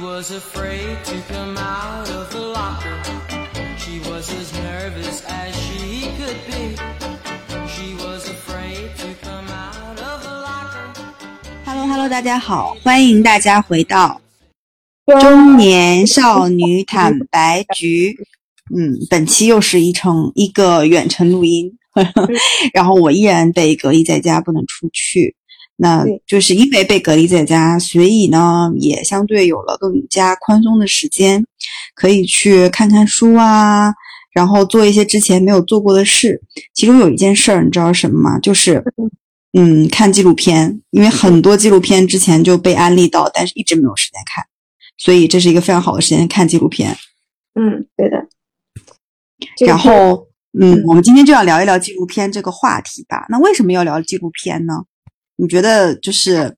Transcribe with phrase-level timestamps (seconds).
[0.00, 2.96] was afraid to come out of the locker.
[3.76, 6.74] She was as nervous as she could be.
[7.68, 10.90] She was afraid to come out of the locker.
[11.66, 14.22] Hello Hello，大家好，欢迎大家回到
[15.06, 18.16] 中年少女坦白局。
[18.74, 21.76] 嗯，本期又是一程一个远程录音，
[22.72, 25.36] 然后我依然被隔离在家，不能出去。
[25.82, 31.42] 那就是因为被隔离在家，所以呢，也相对有了更加宽松的时间，
[31.94, 33.90] 可以去看看书啊，
[34.30, 36.42] 然后做一些之前没有做过的事。
[36.74, 38.38] 其中有一件事儿，你知道什么吗？
[38.40, 38.84] 就是，
[39.58, 40.82] 嗯，看纪录片。
[40.90, 44.44] 因为很多纪录片之前就被安利到，但是一直没有时间看，
[44.98, 46.94] 所以这是一个非常好的时间看纪录片。
[47.54, 48.28] 嗯，对的。
[49.66, 50.26] 然后，
[50.60, 53.24] 嗯，我们今天就要聊一聊纪录片这个话题吧。
[53.30, 54.74] 那为什么要聊纪录片呢？
[55.40, 56.54] 你觉得就是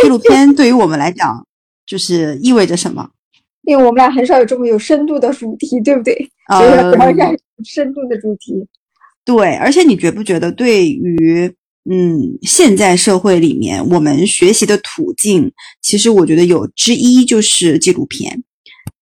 [0.00, 1.46] 纪录片对于我们来讲，
[1.86, 3.10] 就是意味着什么？
[3.68, 6.14] 因为我们俩很少有这么有深度的主题，对不对？
[6.48, 7.30] 所以要聊一下
[7.64, 8.66] 深度的主题。
[9.24, 11.52] 对，而且你觉不觉得，对于
[11.90, 15.52] 嗯现在社会里面，我们学习的途径，
[15.82, 18.42] 其实我觉得有之一就是纪录片。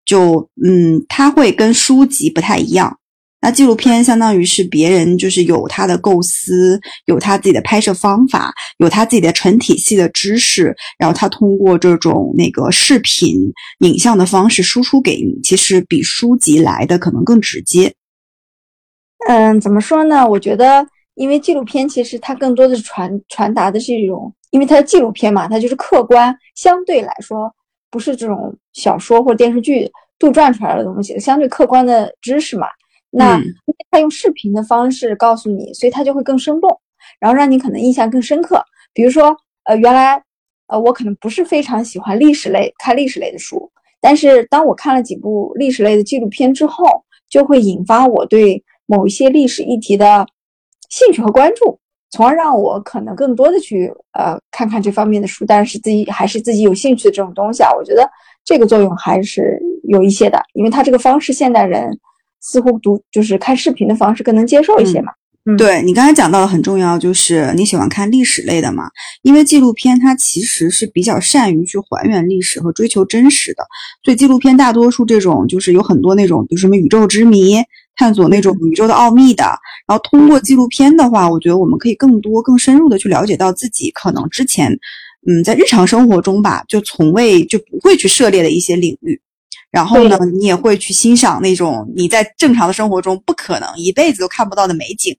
[0.05, 2.99] 就嗯，它会跟书籍不太一样。
[3.41, 13.37] 那纪录片相当于是别人就是有他的构思，有他自己的拍摄方法，有他自己的纯体系的知识，然后他通过这种那个视频、
[13.79, 17.95] 影像的方式输出给你，其实比书籍来的可能更直接。
[19.29, 20.29] 嗯，怎么说呢？
[20.29, 27.49] 我觉得，因为纪录片其实它更多的是传传达的是一种，因为它是纪录片嘛，它就是客观，相对来说
[27.89, 32.67] 不是这种小说或者电视剧杜撰出来的东西，相对客观的知识嘛。
[33.11, 36.79] 那因为他用视频的方式告诉你，所以他就会更生动，
[37.19, 38.63] 然后让你可能印象更深刻。
[38.93, 39.35] 比如说，
[39.65, 40.23] 呃，原来，
[40.67, 46.85] 呃，我可能不是非常喜欢历史类看历史类的书，但是当我看了几部历史类的纪录片之后，
[47.31, 50.27] 就会引发我对某一些历史议题的
[50.91, 51.79] 兴趣和关注，
[52.11, 55.47] 从而让我可能更多的去呃看看这方面的书。
[55.47, 58.07] 但是自己还是自己有兴趣的这种东西啊，我觉得
[58.45, 61.99] 这个作用还是有一些的，因为他这个方式现代人。
[62.41, 65.13] 似乎读就是看视频的方式更能接受一些嘛？
[65.45, 68.85] 嗯，对你刚才讲到的很重要，就是你喜欢看历史类的嘛？
[69.23, 73.65] 因为纪录片它其实是比较善于去还原历史和追求真实的，
[74.05, 77.57] 所以纪录片大多数这种就是有很多那种，比如什么宇宙之谜，
[77.97, 79.45] 探索那种宇宙的奥秘的。
[79.87, 84.71] 然后通过纪录片的话，我觉得我们可以更多、更深入的去了解到自己可能之前，
[85.27, 89.19] 嗯，在日常生活中吧，就从未就不会去涉猎的一些领域。
[89.71, 95.15] 然后呢，你也会去欣赏那种你在正常的生活中不可能一辈子都看不到的美景，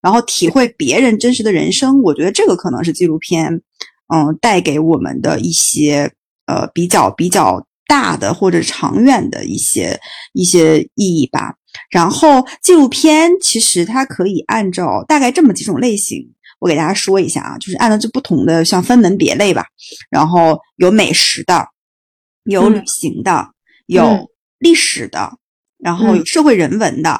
[0.00, 2.00] 然后体会别人真实的人生。
[2.02, 3.60] 我觉得这个可能是纪录片，
[4.14, 6.12] 嗯，带给我们的一些
[6.46, 9.98] 呃比较比较大的或者长远的一些
[10.32, 11.54] 一些意义吧。
[11.90, 16.24] 然后纪录片其实它可以按照大概这么几种类型，
[16.60, 19.66] 我给大家说一下啊，就是按照这不同的像分门别类吧。
[20.08, 21.66] 然后有美食的，
[22.44, 23.48] 有旅行的。
[23.88, 25.38] 有历史的，
[25.78, 27.18] 然后有社会人文的，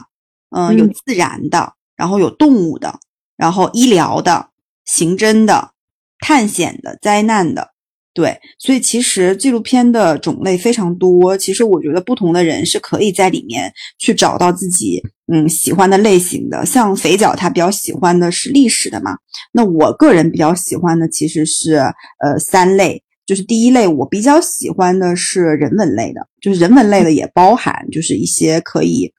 [0.51, 3.01] 嗯，有自然的，然后有动物的，
[3.37, 4.51] 然后医疗的、
[4.85, 5.73] 刑侦的、
[6.21, 7.71] 探险的、灾难的，
[8.13, 11.37] 对，所以其实纪录片的种类非常多。
[11.39, 15.03] 其实我觉得不同的人是可以在里面去找到自己
[15.33, 16.67] 嗯喜欢的类型的。
[16.67, 19.17] 像肥脚他比较喜欢的是历史的嘛，
[19.53, 21.77] 那我个人比较喜欢的其实是
[22.19, 23.03] 呃三类。
[23.29, 29.13] 就是第一类，我比较喜欢的是人文类的，就是人文类的也包含，就是一些可以，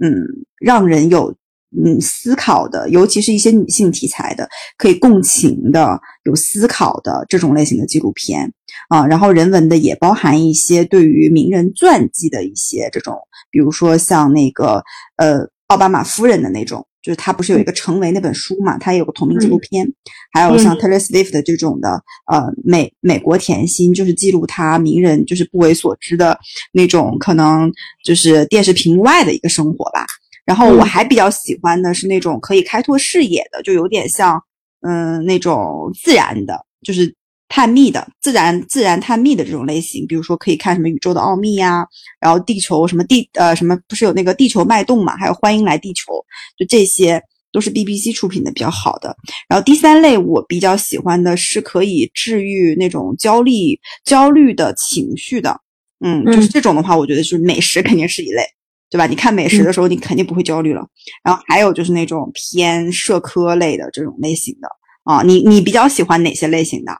[0.00, 0.14] 嗯，
[0.60, 1.34] 让人有
[1.76, 8.52] 嗯思考的，尤其是一些女性题材的，可以共情的、有思考的这种类型的纪录片
[8.88, 9.04] 啊。
[9.04, 13.18] 然后人文的也包含一些对于名人传记的一些这种，
[13.50, 14.80] 比如说像那个
[15.16, 16.86] 呃奥巴马夫人的那种。
[17.06, 18.76] 就是他不是有一个成为那本书嘛？
[18.78, 19.86] 他也有个同名纪录片，
[20.32, 26.36] 还有像 Taylor Swift 这种的，呃，美美国甜心，就是记录他名人就是不为所知的
[26.72, 27.70] 那种，可能
[28.04, 30.04] 就是电视屏幕外的一个生活吧。
[30.44, 34.42] 然后我还比较喜欢的是那种可以开拓视野的，就有点像
[34.80, 37.14] 嗯那种自然的，就是。
[37.48, 41.86] 探秘的自然自然探秘的这种类型，比如说可以看什么宇宙的奥秘呀，
[42.20, 46.12] 然后地球什么地呃什么不是有那个地球脉动嘛，还有欢迎来地球，
[46.58, 47.22] 就这些
[47.52, 49.16] 都是 BBC 出品的比较好的。
[49.48, 55.58] 然后第三类我比较喜欢的是可以治愈那种焦虑焦虑的情绪的，
[56.04, 58.42] 嗯，就是这种的话，我觉得就是美食肯定是一类，
[58.90, 59.06] 对吧？
[59.06, 60.82] 你看美食的时候，你肯定不会焦虑了。
[61.24, 64.68] 然后还有就是那种偏社科类的这种类型的
[65.04, 66.92] 啊，你你比较喜欢哪些类型的？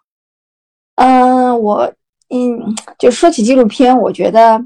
[0.97, 1.93] 嗯，我
[2.31, 4.61] 嗯，就说起纪录片，我觉得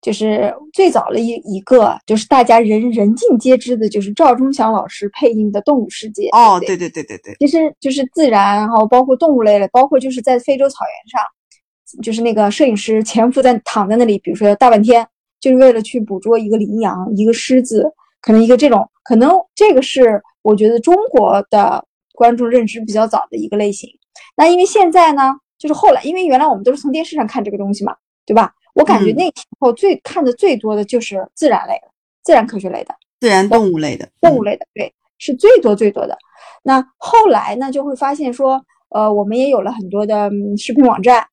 [0.00, 6.28] 就是最早的一一个，就是大家人人尽皆知的，就是赵忠祥老师配音的《动物世界》。
[6.36, 15.06] 哦，对对对对对对，其实就是自然，然后包括动物类的，包括就是在非洲草原上，就是那个摄影师潜伏在躺在那里，比如说大半天，
[15.40, 17.92] 就是为了去捕捉一个羚羊、一个狮子，
[18.22, 21.84] 可能一个这种，可能这个是我觉得中国的
[22.14, 23.90] 观众认知比较早的一个类型。
[24.36, 25.34] 那因为现在呢？
[25.58, 28.52] 就是后来，因为原来我们都是从电视上看这个东西嘛，对吧？
[28.74, 31.88] 我感觉那时候最看的最多的就是自然类的、
[32.22, 36.18] 自然科学类的、自然动物类的、动物类的，对，是最多最多的。
[36.62, 41.26] 那后来呢，就会发现说，呃，我们也有了很多的视频网站，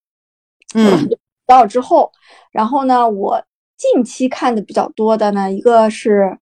[0.74, 1.06] 嗯，
[1.46, 2.10] 到之后，
[2.54, 3.44] 然后呢，我
[3.76, 6.38] 近期看的比较多的呢，一个是，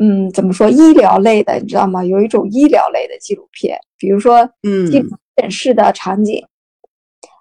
[0.00, 2.04] 嗯，怎么说医疗类的，你知道吗？
[2.04, 4.90] 有一种医疗类的纪录片，比如说，嗯，
[5.36, 6.44] 诊室的场景。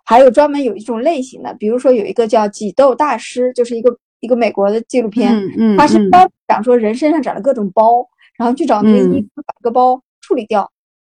[0.03, 8.05] 还有专门有一种类型的，比如说有一个叫《挤痘大师》，就是一个一个美国的纪录片，嗯，它是专讲说人身上长了各种包，
[8.37, 10.69] 然后去找那个医生把这个包处理掉，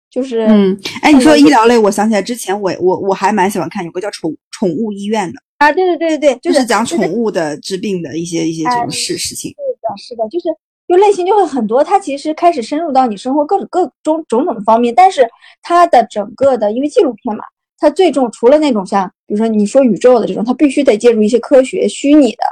[0.10, 5.40] 就是，嗯，哎，你说医疗类，我想起来之前我我我还蛮喜欢看有个叫宠宠物医院的。
[5.58, 10.46] 啊，对对对对对，就是讲宠物的治病的一些一些这种事事情，是的，是的，就是
[10.88, 15.28] 就类型就会很多，它其实开始深入到你生活各种各种种种的方面，但是
[15.62, 17.44] 它的整个的因为纪录片嘛。
[17.84, 22.44] 它最重除了那种像，比如说你说宇宙的这种，它必须得借助一些科学虚拟的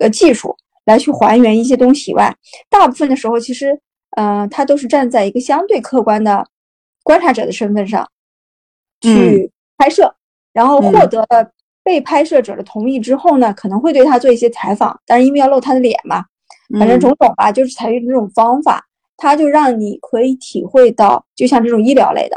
[0.00, 2.36] 呃技术来去还原一些东西以外，
[2.68, 3.80] 大部分的时候其实，
[4.18, 6.46] 呃，它都是站在一个相对客观的
[7.02, 8.06] 观察者的身份上
[9.00, 10.14] 去拍摄，
[10.52, 11.50] 然后获得了
[11.82, 16.22] 被拍摄者的同意之后呢，可能会对他做一些采访，但是因为要露他的脸嘛，
[16.78, 18.84] 反正种种吧，就是采用这种方法，
[19.16, 22.36] 它就让你可以体会到，就像这种医疗类的，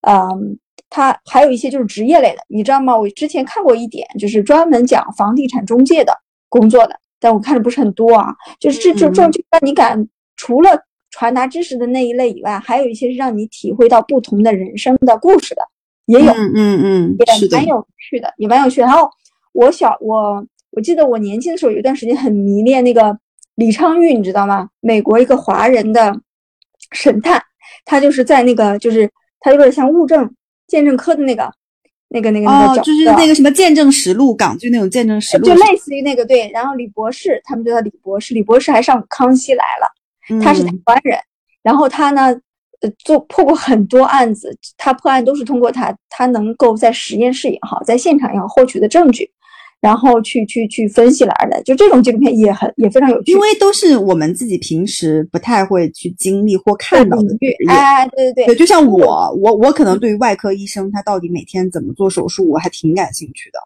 [0.00, 0.58] 嗯。
[0.96, 2.96] 它还有一些就是职业类的，你知道吗？
[2.96, 6.10] 我之前看过一点，就是专门讲房地产中介的
[6.48, 8.34] 工作的，但我看的不是很多啊。
[8.58, 10.70] 就是这这这，就让你感除了
[11.10, 15.60] 传达知识的那一类以外，还有一些是让你体会到不同的人生的故事的，
[16.06, 18.86] 也有，嗯嗯嗯，也蛮有趣的，也蛮有趣的。
[18.86, 19.06] 然后
[19.52, 23.14] 我小我我记得我年轻的时候有一段时间很迷恋那个
[23.56, 24.70] 李昌钰，你知道吗？
[24.80, 26.18] 美国一个华人的
[26.92, 27.42] 神探，
[27.84, 29.10] 他就是在那个就是
[29.40, 30.34] 他有点像物证。
[30.66, 31.50] 鉴证科的那个，
[32.08, 36.50] 那个那个那个，就是那个什么鉴证实录，港剧那种鉴证实录，就类似于那个对。
[36.52, 41.18] 然后李博士，他们叫他李博士，李博士还上康熙来了，他是台湾人。
[41.62, 42.26] 然后他呢，
[42.80, 49.28] 呃，做破过很多案子，他破案都是通过他，他能够在实验室也好，在现场也好获取的证据。
[49.80, 57.68] 然后去去去分析来的，就这种纪录片也很也非常有趣，因为都是我们自己平时不太会去经历或看到的领域。
[57.68, 63.58] 哎，对对对，就像我我我可能对于外科医生他到底每天怎么做手术，我还挺感兴趣的。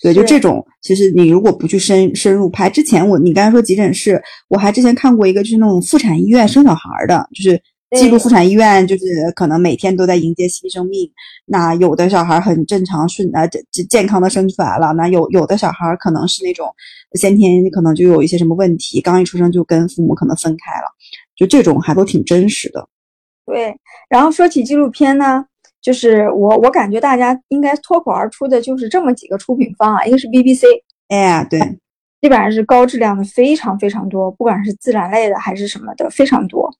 [0.00, 7.60] 对，就这种，其实你如果不去深深入拍，之前我你刚才说急诊室，我还之前看过一个就是那种妇产医院生小孩的，就是。
[7.96, 9.04] 记录妇产医院就是
[9.34, 11.10] 可能每天都在迎接新生命，
[11.46, 16.66] 那有的小孩很正常顺啊健健康的生出来了，那有有的小孩可能是那种
[17.14, 20.86] 先天可能就有一些什么问题，刚一出生就跟父母可能分开了，
[21.34, 22.86] 就这种还都挺真实的。
[23.46, 23.74] 对，
[24.10, 25.42] 然后说起纪录片呢，
[25.80, 30.66] 就是我我感觉大家应该脱口而出的就是这么几个出品方啊，一个是 BBC，
[31.08, 31.58] 哎对，
[32.20, 36.70] 基本上是高质量的非常非常多，不管是自然类的还是什么的非常多。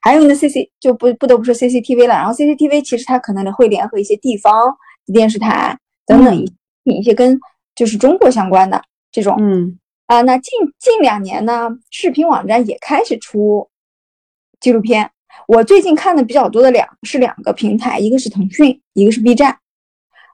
[0.00, 2.14] 还有呢，C C 就不不得不说 C C T V 了。
[2.14, 4.52] 然后 C C T V 其实它可能会联合一些地方
[5.12, 5.76] 电视台
[6.06, 6.52] 等等一
[6.84, 7.38] 一些跟
[7.74, 9.36] 就是中国相关的这种。
[9.40, 13.68] 嗯啊，那近近两年呢，视频网站也开始出
[14.58, 15.10] 纪录片。
[15.46, 19.58] 我最近看的比较多的两是两个平台，一个是腾讯，一个是 B 站。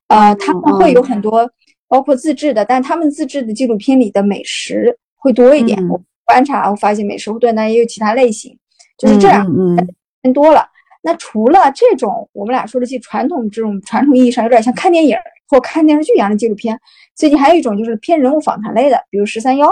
[0.09, 1.51] 呃，他们会有很多
[1.89, 5.89] 包括自制的，但他们自制的纪录片里的美食会多一点。
[5.89, 8.57] 我观察我发现美食会多，那也有其他类型。
[8.97, 9.77] 就是这样，嗯，
[10.23, 10.65] 偏多了。
[11.03, 15.17] 那除了这种我们俩说的这传统这种传统意义上有点像看电影
[15.49, 16.79] 或看电视剧一样的纪录片，
[17.15, 19.69] 最近还有一种就是偏人物访谈类的，比如十三幺。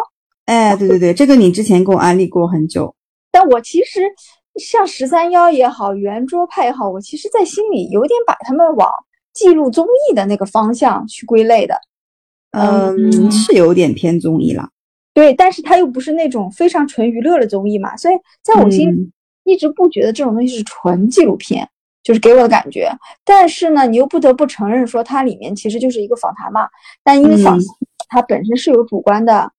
[0.47, 2.95] 哎，对对对，这个你之前给我安利过很久。
[3.31, 4.03] 但我其实
[4.57, 8.91] 像十三幺也好，圆桌派也好，我其实在心里有点把他们往
[9.33, 11.75] 记录综艺的那个方向去归类的。
[12.53, 14.69] 嗯，是有点偏综艺了。
[15.15, 19.11] 对，但是它又不是那种非常纯娱乐的综艺嘛，所以在我心里
[19.45, 21.69] 一直不觉得这种东西是纯纪录片，
[22.03, 22.91] 就是给我的感觉。
[23.25, 26.67] 但是呢，你又不得不承认说它里面其实就是一个访谈嘛。
[27.05, 27.59] 但因为访
[28.09, 29.51] 它本身是有主观的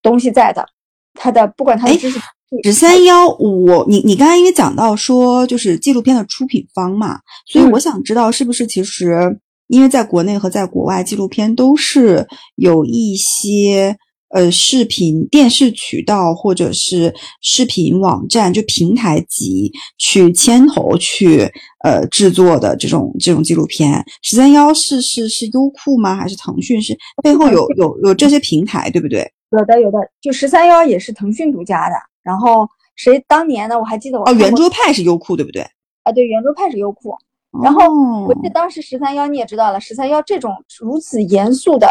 [0.00, 0.66] 东西在的，
[1.14, 2.18] 它的不管它的知识。
[2.62, 13.96] 十三幺，我你你刚才因为讲到说就是纪录片的出品方嘛，所以我想知道是不是其实因为在国内和在国外，纪录片都是有一些
[14.28, 21.50] 呃视频电视渠道或者是视频网站，就平台级去牵头去
[21.82, 24.04] 呃制作的这种这种纪录片。
[24.22, 26.14] 十三幺是是是优酷吗？
[26.14, 26.80] 还是腾讯？
[26.82, 29.32] 是背后有有有这些平台，对不对？
[29.50, 31.94] 有的有的，就十三幺也是腾讯独家的。
[32.22, 33.78] 然后谁当年呢？
[33.78, 35.62] 我还记得我哦，圆桌派是优酷，对不对？
[36.02, 37.14] 啊，对，圆桌派是优酷。
[37.62, 37.82] 然后
[38.26, 41.88] 我记得当时十三幺你也知道了，十三幺这种如此严肃的，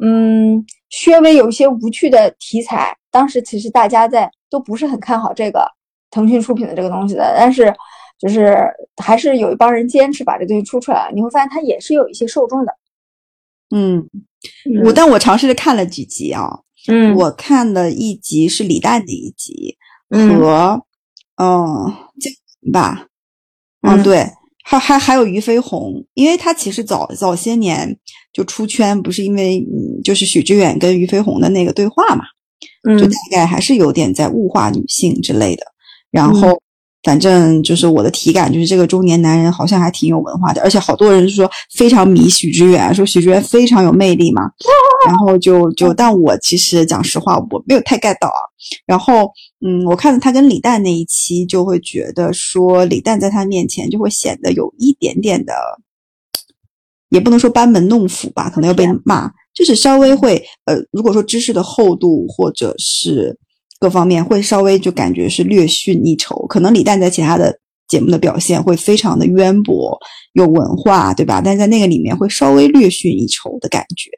[0.00, 5.66] 嗯，稍微有一些无趣的题材，当时其实大家在都不是很看好这个
[6.10, 7.72] 腾讯出品的这个东西的，但是
[8.18, 8.58] 就是
[9.02, 12.74] 还是有一帮人坚持把这东西出出来了，你会发现它也是有一些受众的。
[13.74, 14.08] 嗯，
[14.84, 19.76] 我但我尝试着看了几集啊，嗯，我看了一集是李诞的一集
[20.10, 20.82] 嗯和
[21.36, 22.30] 嗯这
[22.70, 23.06] 吧，
[23.82, 24.26] 嗯嗯对。
[24.70, 27.96] 还还还有俞飞鸿，因为他其实早早些年
[28.34, 32.24] 就出圈，不是因为嗯，就是许知远跟俞飞鸿的那个对话嘛，
[32.98, 33.10] 就嗯。
[33.10, 35.62] 大概还是有点在物化女性之类的。
[36.10, 36.34] 然嗯。
[36.34, 36.62] 后
[37.04, 44.42] 反正就是我的体感就是这个中年男人好像还挺有文化的，而且好多人说非常迷许知远，说许知远非常有魅力嘛。
[45.06, 48.40] 然后就就，但我其实讲实话，我没有太 get 到啊。
[48.84, 49.30] 然后，
[49.64, 55.54] 嗯，我看了他跟李诞那一期，就会觉得说李诞在他面前就会显得有一点点的，
[57.10, 63.38] 也不能说班门弄斧吧，可能要被骂，就是稍微会呃，如果说知识的厚度或者是
[63.80, 66.46] 各方面会稍微就感觉是略逊一筹。
[66.46, 69.98] 可能李诞在其他的节目的表现会非常的渊博，
[70.32, 71.40] 有文化，对吧？
[71.44, 74.10] 但在那个里面会稍微略逊一筹的感觉。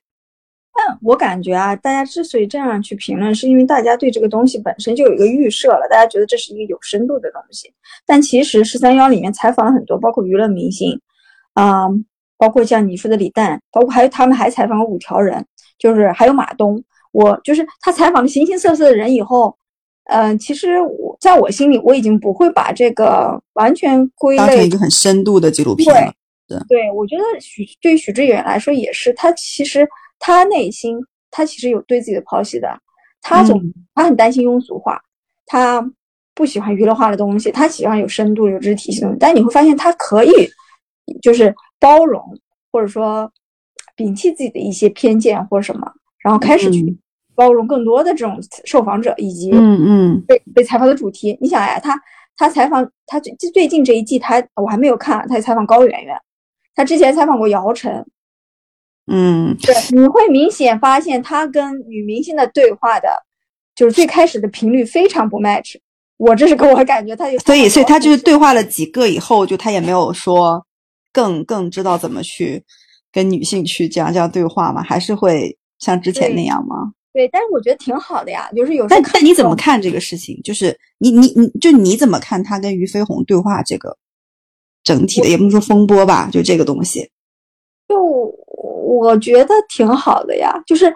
[0.73, 7.71] 但我感觉啊，大家之所以这样去评论，是因为大家对这个东西本身就有一个预设了，大家觉得这是一个有深度的东西。
[8.07, 10.99] 但其实十三幺里面采访了很多，包括娱乐明星，
[11.53, 11.87] 啊、
[12.39, 15.45] 包括像你说的李诞，包括还有他们还采访了五条人，
[15.79, 16.83] 就是还有马东。
[17.13, 19.57] 我就是他采访了形形色色的人以后，
[20.05, 26.13] 嗯、其实我在我心里我已经不会把这个完全归类当成一个很深度的纪录片了。
[26.69, 29.89] 对，我觉得许对于许知远来说也是，他其实
[30.19, 30.99] 他内心
[31.31, 32.69] 他其实有对自己的剖析的，
[33.23, 35.01] 他总、嗯他很担心庸俗化，
[35.47, 35.81] 他
[36.35, 39.19] 不喜欢娱乐化的东西，他喜欢有深度、有知识体系的东西。
[39.21, 40.31] 但你会发现他可以
[41.23, 42.21] 就是包容，
[42.73, 43.31] 或者说
[43.97, 46.99] 摒弃自己的一些偏见或者什么，然后开始去嗯。
[47.35, 50.25] 包容更多的这种受访者以及嗯嗯。
[50.27, 51.39] 被被采访的主题。
[51.41, 51.99] 你想呀，他
[52.37, 56.15] 他采访他最最近这一季他我还没有看，他也采访高圆圆，
[56.75, 58.05] 他之前采访过姚晨，
[59.07, 63.09] 嗯，对，你会明显发现他跟女明星的对话的，
[63.75, 65.77] 就是最开始的频率非常不 match。
[66.19, 70.67] 我这是给我感觉，他有所以所以他就是对话了几个以后，就他也没有说
[71.13, 72.63] 更更知道怎么去
[73.11, 76.93] 跟女性去这样这样对话嘛，还是会像之前那样吗？
[77.13, 80.41] 对，但是我觉得挺好的呀，就是有时候但但你怎么看这个事情？
[80.45, 83.97] 就是你你你就你怎么看他跟俞飞鸿对话这个
[84.85, 87.11] 整体的，也不能说风波吧，就这个东西。
[87.89, 90.95] 就我觉得挺好的呀，就是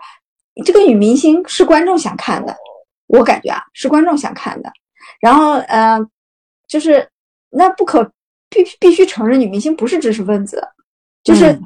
[0.64, 2.56] 这个女明星是观众想看的，
[3.08, 4.70] 我感觉啊是观众想看的。
[5.20, 5.98] 然后呃，
[6.68, 7.08] 就是
[7.50, 8.08] 那不可
[8.48, 10.62] 必必须承认，女明星不是知识分子，
[11.24, 11.62] 就是嗯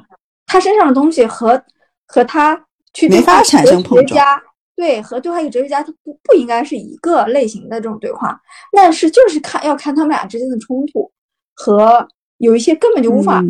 [0.47, 1.61] 她身上的东西和
[2.07, 4.41] 和她去没法产哲生碰撞
[4.75, 8.39] 对，和对话一个哲学家，他不不应该是一个类型的这种对话，
[8.71, 11.11] 但是就是看要看他们俩之间的冲突
[11.53, 13.43] 和有一些根本就无法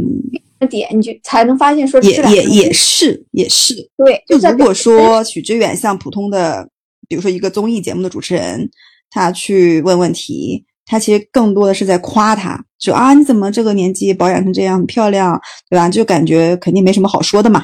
[0.68, 6.68] 点，你就才能发现说也也也是也是，对，就如果说许知远像普通的，
[7.08, 8.68] 比如说一个综艺节目的主持人，
[9.12, 15.88] 他去问问题，他其实更多的是在夸他，说啊你怎么这个年纪保养成这样，很漂亮，对吧？
[15.88, 17.64] 就感觉肯定没什么好说的嘛。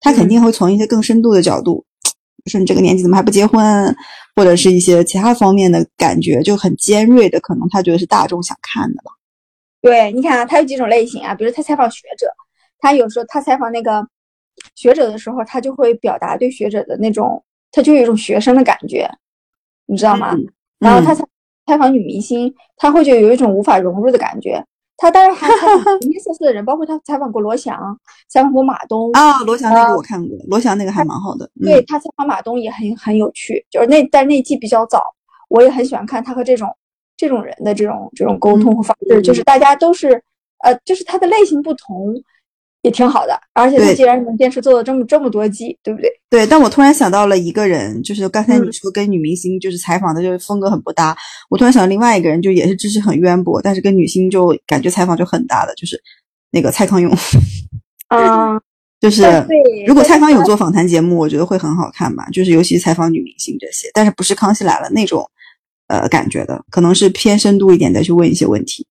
[0.00, 1.84] 他肯定会从一些更深度的角度，
[2.46, 3.94] 说你这个年纪怎么还不结婚，
[4.34, 9.12] 或者是一些其他方面的感觉就很尖锐的，可能他觉得是大众想看的吧。
[9.82, 12.26] 对，你看啊，他有几种类型啊，比如他采访学者，
[12.78, 14.06] 他有时候他采访那个
[14.74, 19.08] 学者的时候，他就会表达对学者的那种，他就有一种学生的感觉，
[19.86, 20.32] 你知道吗？
[20.34, 20.46] 嗯
[20.78, 21.24] 然后他采
[21.66, 24.62] 采访女明星，他会就有一种无法融入的感觉。
[24.96, 27.76] 他当然还采访形形色色的人，包括他采访过罗翔，
[28.28, 31.44] 采访过马东，啊，罗翔那呃个我看过，罗翔那个还蛮好的。
[31.60, 35.02] 嗯对他采访马东也很很有趣，就是那但那季比较早，
[35.48, 36.74] 我也很喜欢看他和这种
[37.16, 40.22] 这种人的这种这种沟通和方式，嗯就是大家都是
[40.64, 42.14] 呃，就是他的类型不同，
[42.86, 43.36] 也挺好的。
[43.52, 46.08] 而且他既然能坚持做了这么这么多季，对不对？
[46.30, 51.16] 对，但我突然想到了一个人，就是刚才你嗯说跟女明星就是采访的，就是风格很不搭。
[51.50, 56.00] 我突然想到另外一个人，就也是知识很渊博，但是跟女星就感觉采访就很搭的，就是
[56.52, 57.12] 那个蔡康永。
[58.08, 58.56] 啊，
[59.00, 65.28] 就是对如果蔡康永做访谈节目，我觉得会很好看吧，就是尤其采访女明星这些，但是不是《康熙来了》那种
[65.88, 68.86] 呃感觉的，可能是偏深度一点的去问一些问题。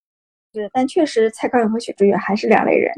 [0.52, 2.92] 对，但确实蔡康永和许知远还是两类人。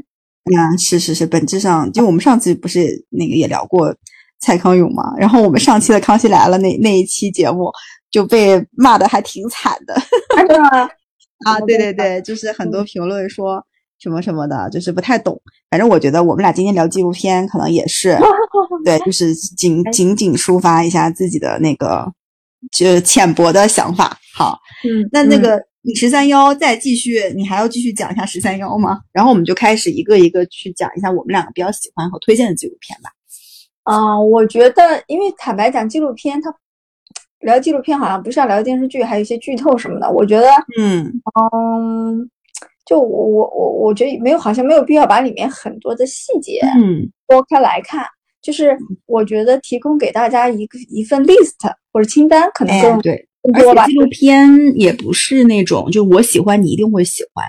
[0.56, 3.94] 嗯，是是是，本质上就我们上次不是那个也聊过
[4.40, 7.70] 蔡康永嘛，然后我们上期的《康熙来了》那那一期节目
[8.10, 10.88] 就被骂的还挺惨的 是吗？
[11.44, 13.64] 啊，对对对，就是很多评论说
[14.00, 15.40] 什么什么的，就是不太懂。
[15.70, 18.16] 反正我觉得我们俩今天聊纪录片，可能也是
[18.84, 22.10] 对，就是仅仅仅抒发一下自己的那个
[22.72, 24.16] 就是浅薄的想法。
[24.34, 29.00] 好，嗯，那那个你十三幺再继续，你还要继续讲一下十三幺吗？
[29.12, 33.10] 然后我们就开始一个一个去讲一下我们两个比较喜欢和推荐的纪录片吧。
[33.84, 36.54] 啊、我觉得，因为坦白讲，纪录片它
[37.40, 40.10] 聊纪录片好像不是要聊电视剧，还有一些剧透什么的。
[40.10, 40.46] 我觉得，
[40.78, 41.06] 嗯
[41.54, 42.30] 嗯，
[42.84, 48.04] 就我我我我觉得没有，好像没有必要把里面很多的细节嗯剥开来看。
[48.40, 51.54] 就是我觉得提供给大家一个一份 list
[51.92, 53.92] 或者清单，可能哎更、对，而且。
[53.92, 57.44] 纪录片也不是那种就我喜欢你一定会喜欢，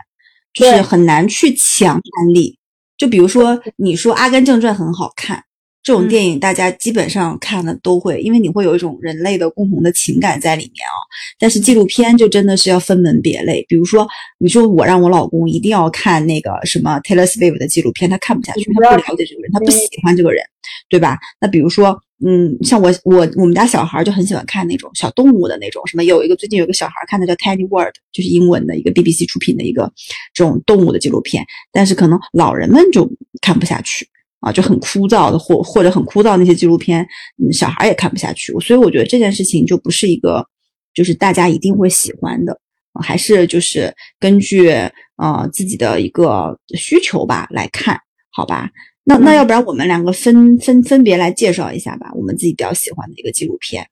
[0.53, 2.57] 就是很难去强安利。
[2.97, 5.41] 就比如说你说《阿甘正传》很好看，
[5.81, 10.99] 这种嗯电影大家基本上看了都会，因为你会有一种人类的共同的情感在里面啊。
[11.39, 14.05] 但是纪录片就真的是要分门别类，比如说
[14.37, 20.43] 你说我让我老公一定要看那个什么 Taylor Swift 的纪录片，他看不下去，他不了解这个人，他不喜欢这个人，
[20.89, 21.17] 对吧？
[21.39, 29.91] 那比如说，嗯，像我我我们家小孩就很喜欢看那种小动物的那种，什么有一个最近有个小孩看的叫 Tiny World，就是英文的一个 BBC 出品的一个
[30.33, 33.09] 这种动物的纪录片，但是可能老人们就
[33.41, 34.07] 看不下去
[34.41, 37.07] 啊，就很枯燥的或或者很枯燥那些纪录片，
[37.37, 40.45] 嗯，小孩也看不下去，所以我觉得这件事情就不是一个
[40.93, 42.59] 就是大家一定会喜欢的。
[43.01, 44.69] 还是就是根据
[45.15, 47.97] 呃自己的一个需求吧来看，
[48.29, 48.69] 好吧？
[49.09, 53.83] 那那嗯要不然我们两个分分分别来介绍一下吧，我们自己比较喜欢的一个纪录片。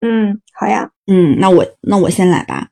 [0.00, 0.90] 嗯，好呀。
[1.06, 2.68] 嗯，那我那我先来吧。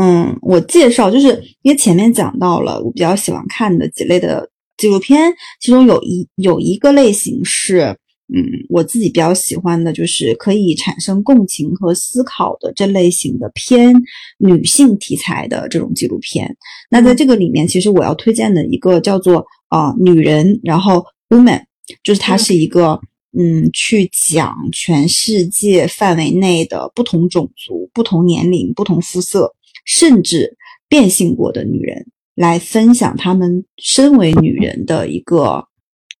[0.00, 1.28] 嗯，我介绍就是
[1.62, 4.48] 因为前面讲到了我比较喜欢看的几类的
[4.78, 7.96] 纪录片，其中有一有一个类型是，
[8.34, 13.94] 嗯，我自己比较喜欢的，就是可以产生共情和思考的这类型的偏
[14.38, 16.56] 女性题材的这种纪录片。
[16.90, 21.64] 那在这个里面，其实我要推荐的一个叫做啊、呃女人，然后 woman，
[22.02, 23.00] 就是它嗯是一个。
[23.38, 30.56] 嗯，去讲全世界范围内的不同种族、不同年龄、不同肤色，甚至
[30.88, 35.62] 变性过的女人，来分享她们身为女人的一个，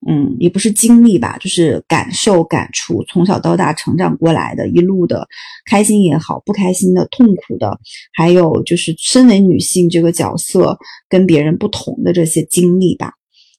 [0.06, 5.26] 嗯，也不是经历吧，就是感受、感触，从小到大成长过来的一路的
[5.64, 7.80] 开心也好，不开心的、痛苦的，
[8.12, 13.14] 还有就是身为女性这个角色跟别人不同的这些经历吧。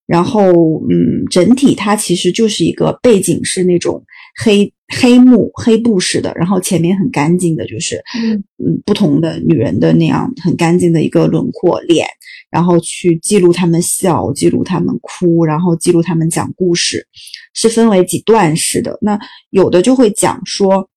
[0.09, 4.03] 然后，嗯，整体它其实就是一个背景是那种
[4.43, 12.07] 黑黑幕黑布式的，然后前面很干净的，就是嗯嗯不同的女人的那样很干净的一个轮廓脸，
[12.49, 17.05] 然后去记录她们笑，记录她们哭，然后记录她们讲故事，
[17.53, 18.97] 是分为几段式的。
[19.03, 19.19] 那
[19.51, 20.89] 有的就会讲说，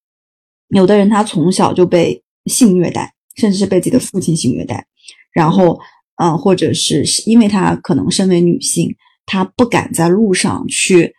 [0.69, 4.87] 有的人他从小就被性虐待，甚至是被自己的父亲性虐待，
[5.35, 5.79] 然后。
[6.17, 8.95] 啊，或者是因为她可能身为女性，
[9.27, 11.15] 她不敢在路上去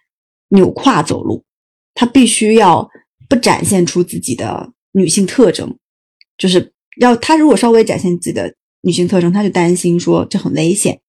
[0.49, 1.43] 扭胯走路，
[1.93, 2.89] 她必须要
[3.27, 5.77] 不展现出自己的女性特征，
[6.37, 10.99] 就是要她如果稍微展现自己的女性特征，她就担心说这很危险，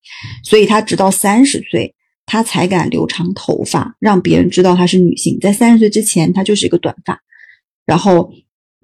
[0.42, 1.94] 所以她直到三十岁，
[2.26, 5.38] 她才敢留长头发，让别人知道她是女性。
[5.40, 7.20] 在三十岁之前，她就是一个短发，
[7.86, 8.32] 然后。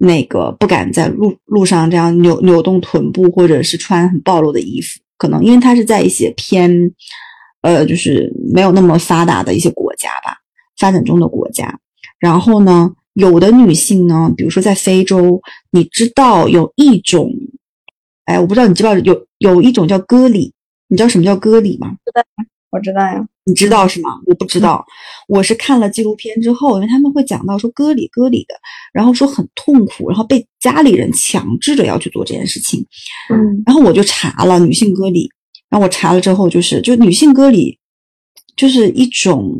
[0.03, 6.91] 那个不敢在路路上这样扭扭动臀部，或者是穿很暴露的衣服，可能因为它是在一些偏，
[7.61, 10.37] 呃，就是没有那么发达的一些国家吧，
[10.79, 11.79] 发展中的国家。
[12.19, 17.31] 然后呢，有的女性呢，比如说在非洲，你知道有一种，
[18.25, 20.51] 哎，我不知道你知不知道有有一种叫割礼，
[20.87, 21.95] 你知道什么叫割礼吗？
[22.71, 23.27] 我知道呀。
[23.43, 24.11] 你知道是吗？
[24.27, 24.85] 我不知道，
[25.27, 28.53] 我是看了纪录片之后，因为他们会讲到说割礼割礼的，
[28.93, 32.85] 然后说很痛苦，然后被家里人强制着要去做这件事情，
[33.33, 35.27] 嗯然后我就查了女性割礼，
[35.69, 37.79] 然后我查了之后，就是就女性割礼
[38.55, 39.51] 就是一种，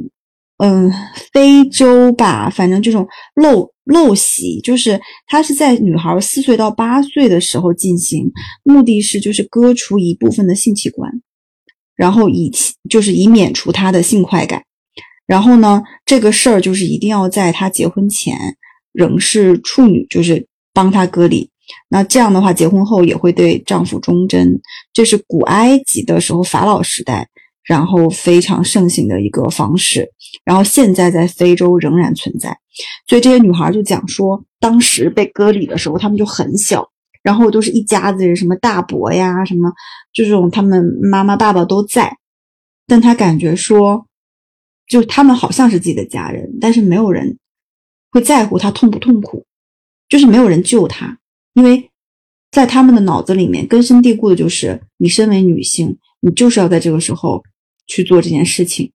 [0.58, 0.94] 嗯，
[1.34, 8.32] 非洲吧，反正这种陋陋习，就是它是在女孩四岁到八岁的时候进行，
[8.64, 11.11] 目的是就是割除一部分的性器官。
[11.96, 12.52] 然后以
[12.90, 14.64] 就是以免除她的性快感，
[15.26, 18.38] 然后呢，这个事儿就是一定要在她结婚前
[18.92, 21.50] 仍是处女，就是帮她割礼。
[21.90, 24.60] 那这样的话，结婚后也会对丈夫忠贞。
[24.92, 27.30] 这是古埃及的时候法老时代
[27.64, 30.10] 然后非常盛行的一个方式，
[30.44, 32.58] 然后现在在非洲仍然存在。
[33.08, 36.86] 所以这些女孩就讲说，当时被割礼的时候，她们就很小，
[37.24, 39.72] 然后都是一家子人，什么大伯呀，什么
[40.14, 42.18] 就这种，他们妈妈爸爸都在，
[42.88, 44.08] 但他感觉说，
[44.88, 47.38] 就他们好像是自己的家人，但是没有人
[48.12, 49.46] 会在乎她痛不痛苦，
[50.10, 51.18] 就是没有人救她，
[51.54, 51.90] 因为
[52.52, 57.44] 在他们的脑子里面根深蒂固的就是，你身为女性，你就是要在这个时候
[57.88, 58.92] 去做这件事情，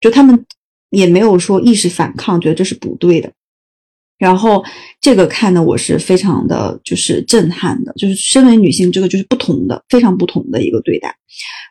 [0.00, 0.44] 就他们。
[0.92, 3.32] 也没有说意识反抗，觉得这是不对的。
[4.22, 4.62] 然后
[5.00, 11.12] 这个看的我是非常的就是震撼的，就是身为女性，这个就是不同的，非常不同的一个对待。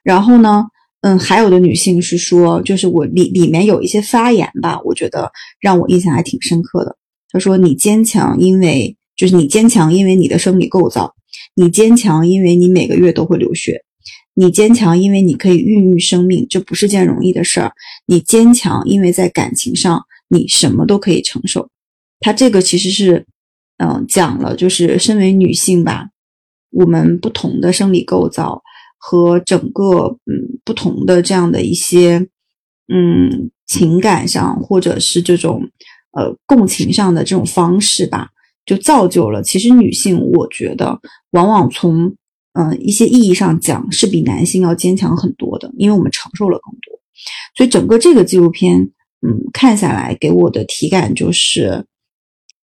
[0.04, 0.66] 然后呢，
[1.00, 6.98] 嗯，还有的女性是说，就是我里里面有一些发言吧，我觉得让我印象还挺深刻的。
[7.32, 11.06] 她说：“你坚强，因为就是你坚强，因为你的生理构造；
[11.56, 13.82] 你坚强，因为你每个月都会流血。”
[14.36, 17.72] 你坚强，因为你可以孕育生命，这不是件容易的事儿。
[18.06, 21.70] 你坚强，因为在感情上你什么都可以承受。
[22.22, 23.26] 他这个其实是，
[23.78, 26.08] 嗯，讲了就是身为女性吧，
[26.72, 28.62] 我们不同的生理构造
[28.98, 32.26] 和整个嗯不同的这样的一些
[32.88, 35.70] 嗯情感上或者是这种
[36.14, 38.30] 呃共情上的这种方式吧，
[38.66, 40.98] 就造就了其实女性，我觉得
[41.32, 42.16] 往往从。
[42.54, 47.00] 嗯，一些意义上讲是比男性要坚强很多的，因为我们承受了更多。
[47.56, 48.78] 所以整个这个纪录片，
[49.26, 51.86] 嗯，看下来给我的体感就是，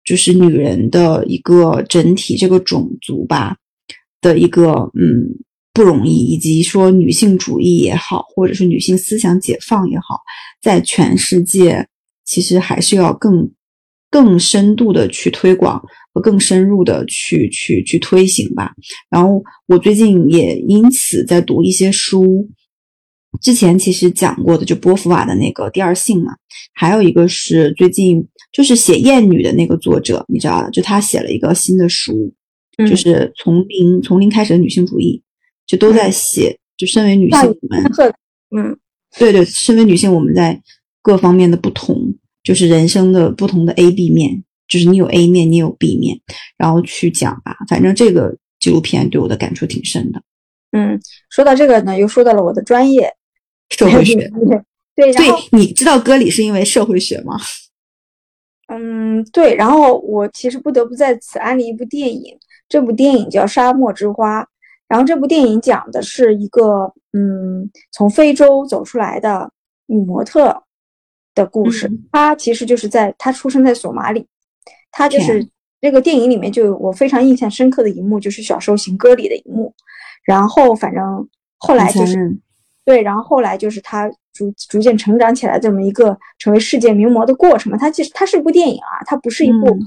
[0.05, 3.55] 就是女人的一个整体这个种族吧
[4.21, 5.27] 的一个嗯
[5.73, 10.19] 不容易，以及说女性主义也好，或者是女性思想解放也好，
[10.61, 11.87] 在全世界
[12.25, 13.51] 其实还是要更
[14.09, 15.81] 更深度的去推广。
[16.15, 18.71] 和更深入的去去去推行吧。
[19.09, 22.47] 然后我最近也因此在读一些书，
[23.41, 26.33] 之前其实讲过的就波伏娃的那个《第二性》嘛，
[26.75, 32.33] 还有一个是最近就是写艳女的那个作者，你知道的，就他写了一个新的书，
[32.87, 35.21] 就是从零从零开始的女性主义，
[35.67, 37.83] 就都在写，就身为女性我们，
[38.55, 38.77] 嗯，
[39.19, 40.61] 对对，身为女性我们在
[41.01, 44.43] 各方面的不同，就是人生的不同的 A B 面。
[44.65, 46.17] 就是你有 A 面，你有 B 面，
[46.57, 47.55] 然后去讲吧。
[47.67, 50.23] 反正这个纪录片对我的感触挺深的。
[50.71, 53.07] 嗯，说到这个呢，又说到了我的专业
[53.69, 54.15] 社会学。
[54.95, 57.37] 对，对，你知道歌里是因为社会学吗？
[58.73, 59.55] 嗯，对。
[59.55, 64.41] 然后我其实不得不在此安利一部电影，这部电影叫《沙漠之花》。
[64.87, 69.49] 然后这部电影讲的是一个嗯，从非洲走出来的
[69.87, 70.63] 女模特
[71.33, 71.89] 的故事。
[72.11, 74.27] 她其实就是在她出生在索马里。
[74.91, 75.47] 她就是
[75.81, 79.73] 那个电影里面就我非常印象深刻的一幕，就是小时候行歌里的一幕。
[80.23, 82.37] 然后反正后来就是
[82.85, 87.77] 对，然后后来就是他逐逐渐成长起来这么一个成为世界名模的过程嘛。
[87.77, 89.77] 它其实它是一部电影啊，它不是一部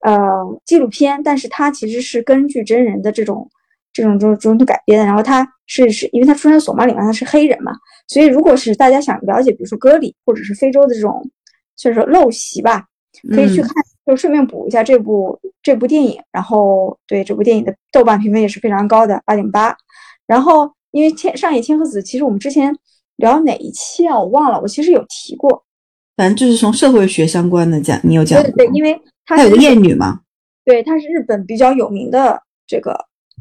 [0.00, 0.20] 呃
[0.64, 3.48] 纪录片，但是它其实是根据真人的这种
[3.92, 5.04] 这种这种这种改编的。
[5.04, 7.72] 然后他是是因为他出生在索马里嘛，他是黑人嘛，
[8.08, 11.22] 所以如果是大家想了解，比如说歌里或者是非洲的这种，
[11.76, 12.84] 就是说陋习吧，
[13.34, 13.70] 可以去看。
[14.04, 19.76] 就顺便补一下这部这部电影，然后对这部电影的豆瓣评分也是非常高的八点八。
[20.26, 22.72] 然后因为千上野千鹤子，其实我们之前
[23.16, 24.16] 聊哪一期啊？
[24.18, 25.64] 我忘了，我其实有提过。
[26.16, 30.20] 反正就是从社会学相关的讲，你有讲对对，因为她有个艳女嘛。
[30.64, 32.96] 对，她是日本比较有名的这个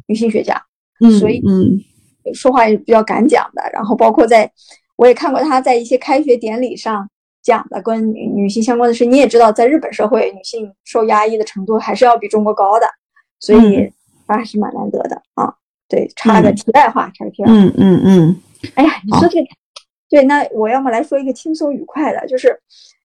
[0.08, 0.60] 女性学家，
[1.00, 1.80] 嗯，所以嗯，
[2.34, 3.62] 说话也比较敢讲的。
[3.72, 4.52] 然后包括在
[4.96, 7.08] 我也看过她在一些开学典礼上。
[7.44, 12.86] 讲的跟女女性相关的事，你也知道，在日本社会，女性受压抑的程度还是要比中国高的，
[13.40, 13.92] 所以
[14.28, 15.52] 她还是蛮难得的啊。
[15.92, 17.54] 对，插个题外话，插个题外话。
[17.54, 18.42] 嗯嗯嗯。
[18.76, 19.48] 哎呀，你说这个，
[20.10, 22.58] 对，那我要么来说一个轻松愉快的，就是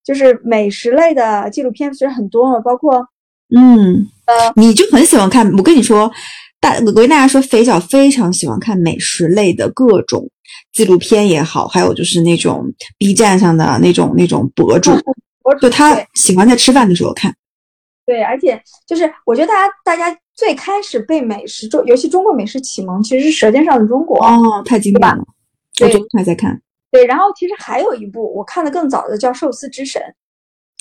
[0.05, 3.05] 就是美食类的纪录片其实很多嘛，包括
[3.55, 5.51] 嗯呃，你就很喜欢看。
[5.57, 6.09] 我跟你说，
[6.61, 10.31] 大我跟大家说，肥脚非常喜欢看美食类的各种。
[10.73, 14.93] 纪录片也好，还有就是那种 B 站上的那种那种博主，
[15.61, 17.35] 就他喜欢在吃饭的时候看。
[18.07, 25.25] 对，而且就是我觉得大家大家最开始被美食中，尤其中国美食启蒙，其实是《舌尖上的中国》哦，太经典了。
[25.81, 26.63] 我昨天还在看。
[26.91, 30.01] 对，然后其实还有一部我看的更早的叫《寿司之神》，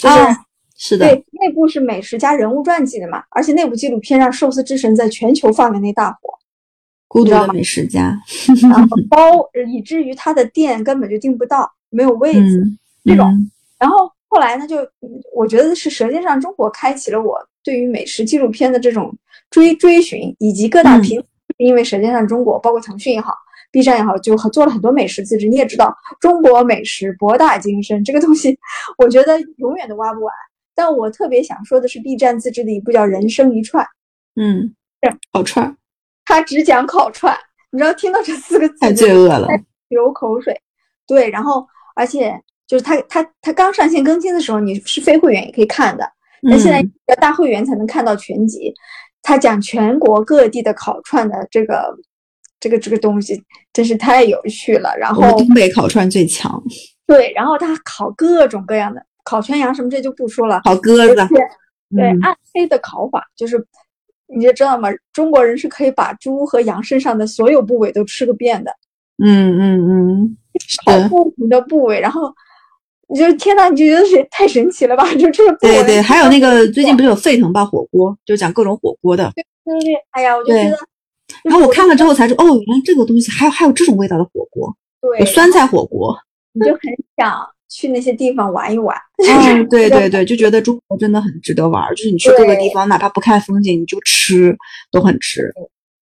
[0.08, 0.46] 啊，
[0.78, 6.34] 是的，对，那部是美食加人物传记的嘛，而且那部纪录片让《寿司之神》在全球范围内大火。
[7.08, 8.18] 孤独的美食家，
[8.62, 12.64] 然后包以至于他的店根本就订不到，没有位子
[13.06, 13.50] 这种。
[13.80, 14.78] 然后后来呢，就
[15.34, 19.16] 我觉得是《舌尖上中国》开启了我对于美食纪录片的这种
[19.50, 21.24] 追追寻，以及各大平，
[21.58, 23.34] 因为《舌尖上中国》包括腾讯也好
[23.72, 25.48] ，B 站也好，就做了很多美食自制。
[25.48, 28.58] 你也知道，中国美食博大精深，这个东西
[28.98, 30.34] 我觉得永远都挖不完。
[30.74, 33.82] 但我特别想说的是，B 站自制的一部叫《人生一串》，
[34.36, 35.78] 嗯，是烤串，
[36.26, 37.34] 他只讲烤串，
[37.72, 39.48] 你知道听到这四个字太罪恶了，
[39.88, 40.60] 流口水。
[41.08, 46.04] 对，然后而且就是他他他刚上线更新的时候，你是非会员也可以看的，
[46.50, 48.74] 但现在要大会员才能看到全集。
[49.22, 51.96] 他讲全国各地的烤串的这个
[52.60, 53.42] 这个这个东西，
[53.74, 54.96] 真是太有趣了。
[54.98, 56.62] 然后东北烤串最强，
[57.08, 61.28] 对，然后他烤各种各样的烤全羊什么这就不说了，烤鸽子，
[61.96, 63.64] 对，暗黑的烤法就是，
[64.28, 64.90] 你就知道吗？
[65.12, 68.72] 中国人是可以把猪和羊身上的所有部位都吃个遍的。
[69.24, 70.38] 嗯嗯嗯，
[70.86, 72.34] 烤不同的部位，然后。
[73.08, 75.04] 你就天呐，你就觉得是太神奇了吧？
[75.16, 79.32] 就这个对对，还有那个最近不是有沸腾吧火锅，就讲各种火锅的。
[79.36, 80.78] 对对对，哎呀，我就觉得。
[81.44, 86.16] 然后我看了之后才知道，哦，原来这个东西还有还有这种味道的火锅，对有酸菜火锅。
[86.54, 86.82] 你就很
[87.18, 88.96] 想去那些地方玩一玩。
[89.28, 94.56] 嗯， 对对对，就觉得中国真的很值得玩，就是你去各个地方，哪怕不看风景，你就吃
[94.92, 95.52] 都很值。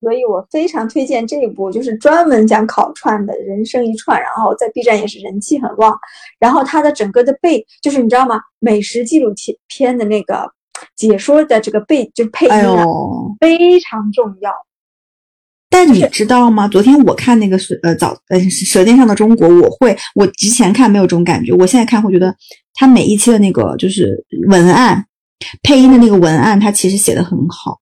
[0.04, 5.98] 所以我非常推荐这一部，就是专门讲烤串的人生一串，然后在 B 站也是人气很旺。
[6.38, 8.38] 然后它的整个的背，就是你知道吗？
[8.60, 9.34] 美食纪录
[9.70, 10.52] 片的那个
[10.98, 12.84] 解说的这个背，就配音啊，
[13.40, 14.52] 非常重要。
[15.70, 16.68] 但你知道吗？
[16.68, 18.38] 昨天我看那个舌呃早呃
[18.68, 22.36] 《舌尖上的中国》，我会我之前看没有这种感觉，我现在看会觉得
[22.74, 25.06] 它每一期的那个就是文案
[25.62, 27.80] 配音的那个文案，它其实写的很好。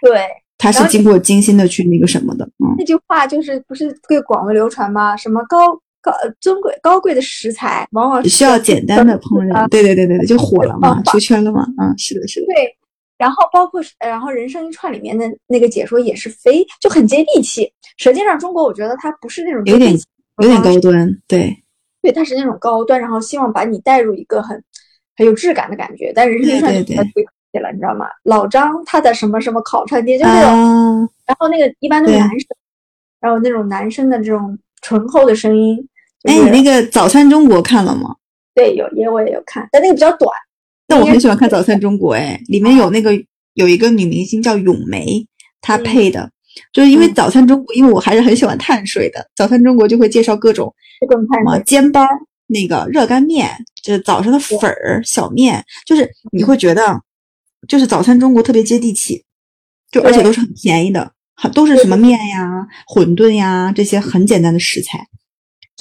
[0.00, 0.26] 对。
[0.60, 5.16] 他是经过精心的去那个什么的，嗯，那句话就是不是最广为流传吗？
[5.16, 9.66] 什么高高尊贵高贵的食材，往往需要简单的烹饪。
[9.70, 12.46] 对对对对对，就火了嘛，出圈了嘛，嗯，是的，是的。
[12.46, 12.76] 对，
[13.16, 17.72] 然后包括然后人生一串里面的那个解说也是非就很接地气。
[17.96, 19.92] 舌尖上中国，我觉得它不是那种有点
[20.42, 21.56] 有点高端，对，
[22.02, 24.62] 对，它是那种高端，然后希望把你带入一个很
[25.16, 26.12] 很有质感的感觉。
[26.14, 27.26] 但人生一串对。
[27.58, 28.06] 了，你知道吗？
[28.24, 32.46] 老张他在什么什么烤串店，就那种，然后那个一般都是男生，
[33.20, 35.76] 然后那种男生的这种醇厚的声音。
[36.24, 38.14] 哎，你那个《早餐中国》看了吗？
[38.54, 40.30] 对，有，因为我也有看，但那个比较短。
[40.86, 43.10] 但我很喜欢看《早餐中国》，哎，里面有那个
[43.54, 45.26] 有一个女明星叫咏梅，
[45.60, 46.30] 她配的，
[46.72, 50.72] 就是因为《早餐中国》，因为我还是很喜欢碳水的，《早餐中国》就会介绍各种
[51.08, 52.06] 什么煎包、
[52.46, 53.50] 那个热干面，
[53.82, 57.00] 就是早上的粉儿、小面，就是你会觉得。
[57.68, 59.24] 就是早餐中国特别接地气，
[59.90, 64.98] 就而且都是很便宜的，很都是什么面呀、馄饨呀这些很简单的食材，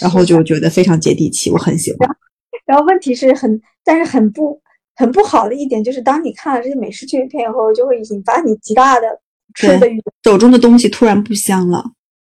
[0.01, 2.09] 然后就觉得非常接地气，我很喜欢。
[2.65, 4.61] 然后问题是很，但是很不
[4.95, 9.07] 很不好的一点就是，当你看了这些美食纪录片以后，就会引发你极大的
[9.55, 11.83] 吃的欲，手中的东西突然不香了。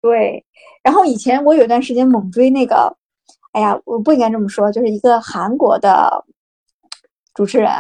[0.01, 0.45] 对，
[0.83, 2.97] 然后以前我有段时间猛追那个，
[3.53, 6.25] 哎呀，我不应该这么说，就是一个韩国的
[7.35, 7.71] 主持人。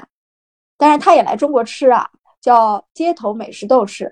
[0.80, 2.08] 但是他也来中国吃啊，
[2.40, 4.10] 叫街头美食斗士，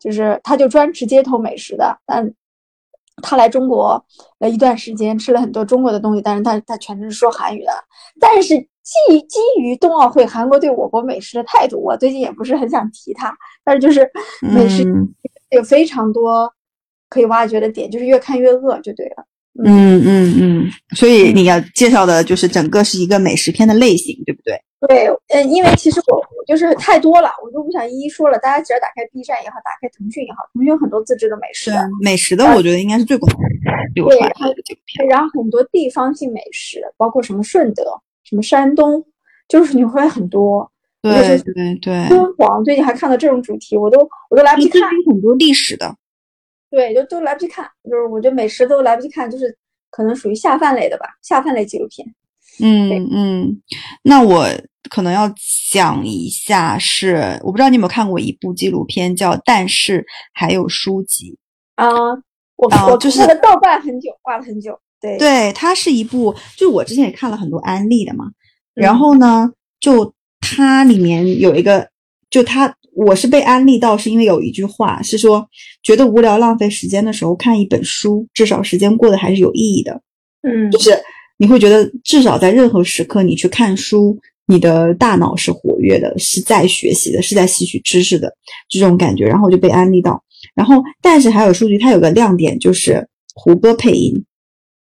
[0.00, 1.94] 就是他就专吃街头美食的。
[2.06, 2.32] 但
[3.22, 4.02] 他来中国
[4.38, 7.72] 了一段时间，吃了很多中国的东西，但是他他全程是说韩语的。
[8.18, 13.30] 但是基基于冬奥会韩国对我国美食的态度，我最近也不是很想提他。
[13.62, 14.82] 但是就是美食
[15.50, 16.50] 有非常多
[17.10, 19.26] 可以挖掘的点，就是越看越饿就对了。
[19.64, 24.60] 嗯嗯嗯，所以你要介绍的就是整个是一个美食片的类型，对不对？
[24.80, 28.38] 对，嗯，因为其实我我就是太多了，我就不想一一说了。
[28.40, 31.72] 大家只要打开 B 站也好，打开腾讯也好，腾讯有很多自制的美食。
[32.02, 33.30] 美食的，我觉得应该是最广
[33.94, 35.08] 流传的这个片。
[35.08, 37.84] 然后很多地方性美食，包括什么顺德、
[38.22, 39.02] 什么山东，
[39.48, 40.70] 就是你会很多。
[41.00, 42.08] 对对对。
[42.08, 44.82] 敦煌最近还看到这种主题，我都我都来不及看。
[45.08, 45.96] 很多历史的。
[46.68, 49.56] 对，就都来不及看，就是我觉得美食都来不及看，就是
[49.90, 52.06] 可能属于下饭类的吧，下饭类纪录片。
[52.60, 53.62] 嗯嗯，
[54.02, 54.46] 那我
[54.90, 55.32] 可能要
[55.70, 61.38] 讲一下，是我不知道你有没有看过一部纪录片叫《但是还有书籍》
[61.82, 61.88] 啊，
[62.56, 64.78] 我我就是豆瓣很久，挂了很久。
[65.00, 68.26] 对对，它是一部，就我之前也看了很多安利的嘛，
[68.74, 71.88] 然后呢，就它里面有一个，
[72.30, 72.74] 就它。
[72.98, 75.46] 我是被安利到，是因为有一句话是说，
[75.82, 80.00] 觉得无聊浪费时间的时候看一本书，至少时间过得还是有意义的。
[80.40, 80.98] 嗯，就是
[81.38, 88.32] 你会觉得至少在任何时刻你去看书，你的大脑是活跃的，是在学习的，是在吸取知识的
[88.68, 89.24] 这种感觉。
[89.26, 90.22] 然后就被安利到，
[90.54, 94.24] 然后但是还有数据，它有个亮点就是胡歌配音，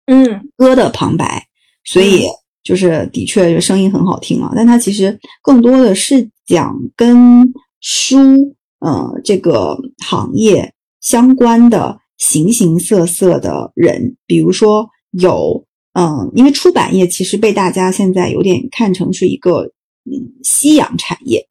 [0.07, 1.47] 嗯，歌的旁白，
[1.85, 2.25] 所以
[2.63, 4.53] 就是的确声音很好听啊。
[4.55, 7.43] 但它其实更多的是讲跟
[7.81, 19.63] 书，呃，这个行业相关的形形色色的人，比如说有，嗯，因为出版业其实被大家现在有点看成是一个
[20.05, 21.45] 嗯夕阳产业，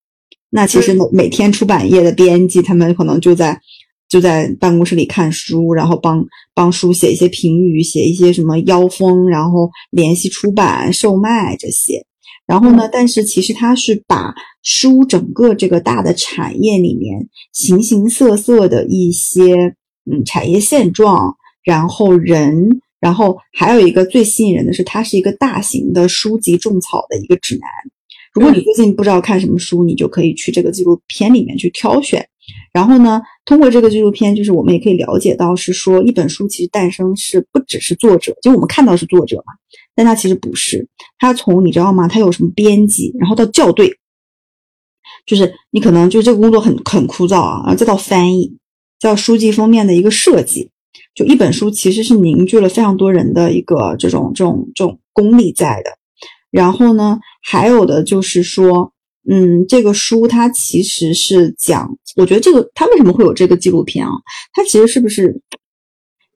[0.50, 3.60] 那其实每每天出版业的编辑他们可能就在
[4.10, 12.06] 就在办公室里看书，然后帮帮书写一些评语，写一些什么腰封，然后联系出版售卖这些。
[12.46, 12.90] 然后呢？
[12.92, 19.56] 但是其实它是把书整个这个大的产业里面形形色色的一些
[20.12, 27.68] 嗯产业现状，然后人，然后还有一个最吸引人的是，它是一个大型的书籍种草的一个指南。
[28.34, 32.26] 如果你最近不知道看什么书，你就可以去这个纪录片里面去挑选。
[32.72, 39.52] 然后呢，通过这个纪录片，就是我们也可以了解到，是说一本书其实诞生是不只是作者，就我们看到是作者嘛。
[39.94, 40.88] 但它其实不是，
[41.20, 42.08] 它从你知道吗？
[42.08, 43.94] 它有什么编辑，然后到校对，
[45.26, 48.58] 就是你可能就这个工作很很枯燥啊，然后再到翻译，
[48.98, 50.70] 再到书籍封面的一个设计，
[51.16, 55.92] 就一本书其实是凝聚了非常多人的一个这种这种这种功力在的。
[56.52, 58.94] 然后呢，还有的就是说，
[59.30, 64.12] 嗯，这个书它其实是讲，我觉得这个他为什么会有这个纪录片啊？
[64.54, 65.42] 他其实是不是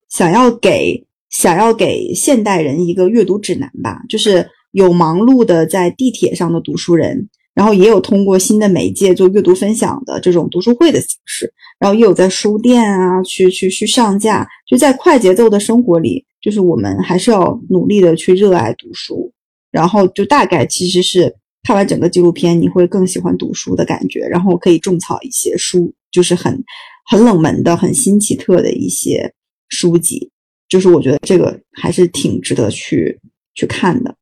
[0.09, 1.03] 想要给？
[1.29, 19.33] 想要给现代人一个阅读指南吧，就是有忙碌的在地铁上的读书人，然后也有通过新的媒介做阅读分享的这种读书会的形式，然后也有在书店啊去去去上架，就在快节奏的生活里，就是我们还是要努力的去热爱读书，
[19.71, 26.63] 然后就大概其实是看完整个纪录片，你会更喜欢读书的感觉，然后可以种草一些书，就是很
[27.09, 29.33] 很冷门的、很新奇特的一些
[29.69, 30.29] 书籍。
[30.69, 33.19] 就是我觉得这个还是挺值得去
[33.55, 34.15] 去看的，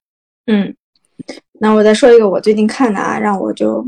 [0.45, 0.75] 嗯，
[1.59, 3.85] 那我再说一个我最近看的啊，让我就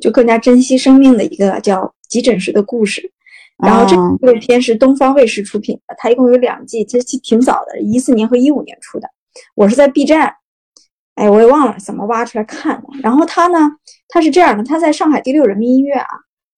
[0.00, 3.00] 就更加珍惜生命的一个叫《急诊室的故事》，
[3.66, 9.08] 然后这部片是东方卫视出品的，它一共有两季，其实挺早的，一四年和一五年出的。
[9.54, 10.32] 我是在 B 站，
[11.16, 12.88] 哎，我也忘了怎么挖出来看的。
[13.02, 13.58] 然后它呢，
[14.08, 16.08] 它是这样的，它在上海第六人民医院啊，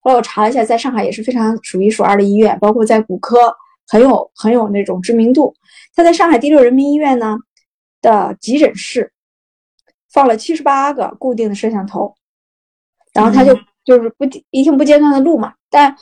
[0.00, 3.54] 后来我查了一下，在上海也是非常数一数二的医院，包括在骨科。
[3.90, 5.54] 很有很有那种知名度。
[5.96, 7.38] 他在上海第六人民医院呢
[8.02, 9.10] 的急诊室
[10.12, 12.14] 放了七十八个固定的摄像头，
[13.12, 15.52] 然后他就就是不一天不间断的录嘛。
[15.70, 15.94] 但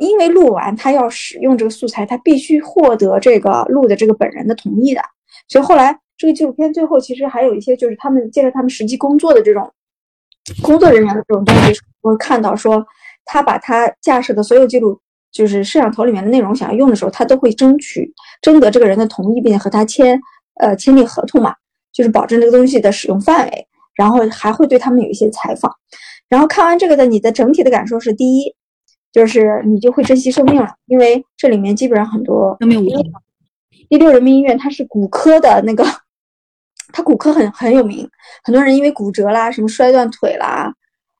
[0.00, 5.00] 因为录完他要使用这个素材，他必须获得这个录的这个本人的同意的。
[5.48, 9.72] 所以后来这个纪录片最后其实还有一些就是他们介绍他们实际工作的这种
[10.62, 12.84] 工作人员的这种东西，我看到说
[13.24, 15.00] 他把他架设的所有记录。
[15.34, 18.08] 就是摄像头里面的内容想要用的时候，他都会争取
[18.40, 20.16] 征得这个人的同意，并且和他签
[20.60, 21.52] 呃签订合同嘛，
[21.94, 25.72] 就是保证这个东西的使用范围，然后还会对他们有一些采访。
[26.28, 28.54] 然后看完这个的，你的整体的感受是：第一，
[29.12, 32.84] 就是你就会珍惜生命了，因为这里面基本上很多生命。
[33.88, 35.84] 第六人民医院它是骨科的那个，
[36.92, 38.06] 它骨科很很有名，
[38.42, 40.74] 很多人因为骨折啦、什么摔断腿啦，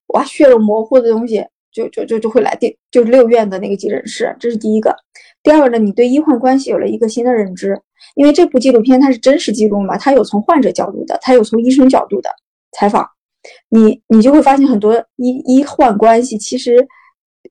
[0.09, 1.47] 哇，血肉模糊的东西。
[1.75, 4.95] 就就就就会来第就是六院的那个急诊室，这是第一个。
[5.45, 7.81] 第二个呢，你对医患关系有了一个新的认知，
[8.17, 12.31] 因为这部纪录片它是真实记录嘛，它有从患者角度的，它有从医生角度的
[12.73, 13.09] 采访，
[13.69, 16.85] 你你就会发现很多医医患关系其实，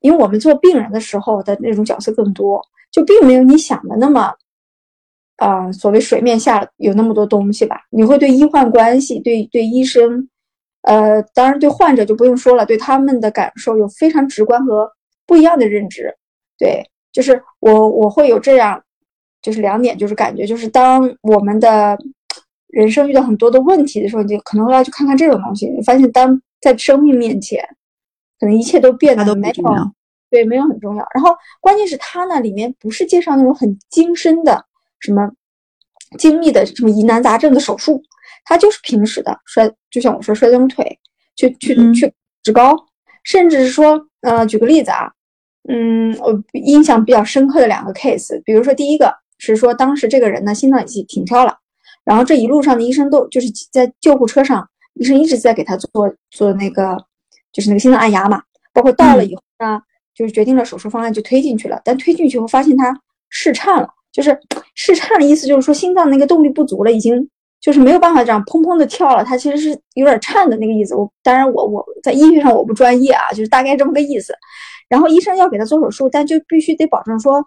[0.01, 4.34] 因为我们做病人的时候的那种角色更多，就并没有你想的那么，
[5.38, 7.77] 啊，所谓水面下有那么多东西吧？
[7.91, 10.27] 你会对医患关系，对对医生。
[10.84, 14.91] 呃，当然，对患者就不用说了，对他们的感受有非常直观和
[15.25, 16.13] 不一样的认知。
[16.58, 18.84] 对，就是我我会有这样，
[19.41, 21.97] 就是两点，就是感觉，就是当我们的
[22.67, 25.67] 人生遇到很多的问题的时候，你就可能会要去看看这种东西。
[25.67, 27.63] 你发现，当在生命面前，
[28.39, 29.91] 可能一切都变得没有，
[30.30, 31.08] 对，没有很重要。
[31.13, 34.65] 然后，关键是它呢，里面不是介绍那种很精深的
[34.99, 35.32] 什么
[36.17, 38.02] 精密的什么疑难杂症的手术。
[38.45, 40.99] 它就是平时的摔，就像我说摔断腿，
[41.36, 42.12] 去去去
[42.43, 42.76] 职高，
[43.23, 45.10] 甚至是说，呃，举个例子啊，
[45.69, 51.58] 嗯，我印象比较深刻的两个 case，比如说第一个是说当时这个人呢心脏已经停跳了，
[52.04, 55.90] 然后这一路上的医生都就是在救护车上，医生一直在给他做
[56.31, 56.98] 做那个
[57.52, 58.42] 就是那个心脏按压嘛，
[58.73, 59.81] 包括到了以后呢，
[60.13, 62.94] 就是决定了手术方案就推进去了，但推进去后发现他
[63.29, 64.38] 室颤了，就是
[64.75, 67.29] 室颤的意思就是说心脏那个动力不足了，已经。
[67.63, 70.94] 就是没有办法这样砰砰的跳了，它其实是有点颤的那个意思。
[70.94, 74.35] 我当然我我在医学上我不专业啊，就是大概这么个意思。
[74.94, 77.44] 然后医生要给他做手术，但就必须得保证说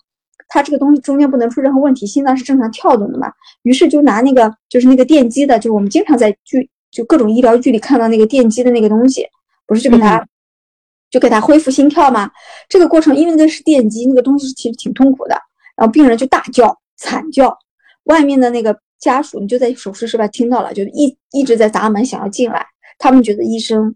[0.49, 3.33] 他这个东西中间不能出任何问题，心脏是正常跳动的嘛。
[3.63, 9.25] 于是就拿那个就是那个电击的，就是我们经常在剧就各种医疗剧里看到那个电击的那个东西，
[9.65, 10.27] 不是就给他
[11.09, 12.29] 就给他恢复心跳吗？
[12.69, 15.41] 这个过程因为那是电击，那个东西其实挺痛苦的。
[15.77, 17.57] 然后病人就大叫惨叫，
[18.07, 22.67] 外面的那个家属你就在手术室外听到了，就一一直在砸门想要进来，
[22.99, 23.95] 他们觉得医生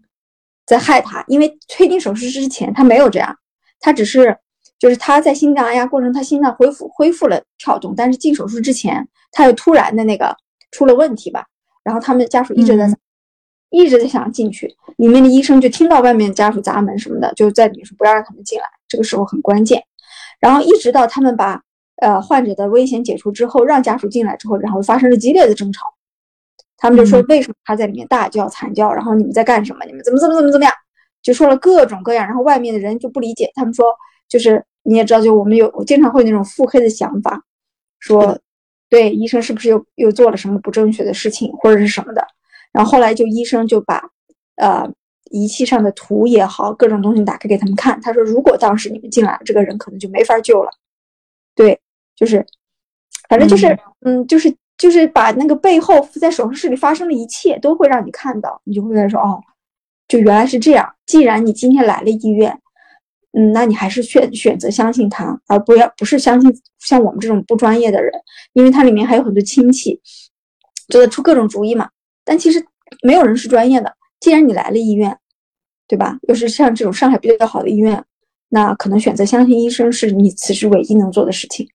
[0.65, 3.35] 在害他，因为推进手术之前他没有这样，
[3.81, 4.37] 他只是
[4.79, 10.33] 就是他在心脏按压过程，他心脏恢复恢复了跳动，但是进手术之前他又突然的那个
[10.71, 11.45] 出了问题吧，
[11.83, 12.87] 然后他们家属一直在。
[13.73, 14.67] 一直在想进去，
[14.97, 18.65] 里面的医生就听到外面家属砸门什么的，就在里面说不要让他们进来。
[18.85, 19.81] 这个时候很关键，
[20.41, 21.61] 然后一直到他们把
[22.01, 25.85] 呃患者的危险解除之后，让家属进来之后，然后发生了激烈的争吵。
[26.75, 29.85] 他们就说为什么他在里面大叫惨叫，然后你们在干什么？
[29.85, 30.73] 你们怎么怎么怎么怎么样？
[31.21, 33.51] 就说了各种各样，然后外面的人就不理解。
[33.55, 33.85] 他们说
[34.27, 37.43] 就是你也知道，就我们有我经常会那种腹黑的想法，
[37.99, 38.37] 说
[38.89, 42.25] 对医生是不是又又做了什么不正确的事情或者是什么的。
[42.71, 44.01] 然后后来就医生就把，
[44.55, 44.89] 呃，
[45.29, 47.99] 仪器上的图也好，各种东西打开给他们看。
[47.99, 50.69] 他说，如果当时你们进来，这个人可能就没法救了。
[51.53, 51.77] 对，
[52.15, 52.45] 就是，
[53.27, 59.43] 反正就是，嗯，就是就是把那个背后在手术室里发生的一切都会让你看到，你就会在说，哦，
[60.11, 60.93] 就原来是这样。
[61.05, 62.59] 既然你今天来了医院，
[63.31, 68.11] 嗯，那你还是选选择相信他，而不要不是相信像我们这种不专业的人，
[68.51, 70.01] 因为它里面还有很多亲戚，
[70.89, 71.89] 做得出各种主意嘛。
[72.25, 72.61] 但其实
[73.03, 73.95] 没有人是专业的。
[74.19, 75.17] 既然你来了医院，
[75.87, 76.19] 对吧？
[76.27, 78.03] 又是像这种上海比较好的医院，
[78.49, 81.65] 那可能选择相信医生是你此时唯一能做的事情。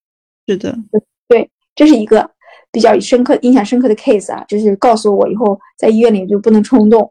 [0.46, 0.76] 是的，
[1.26, 2.30] 对，这是一个
[2.70, 7.10] 比较深刻、印象深刻的 case 啊，就是告诉我以后在医院里就不能冲动。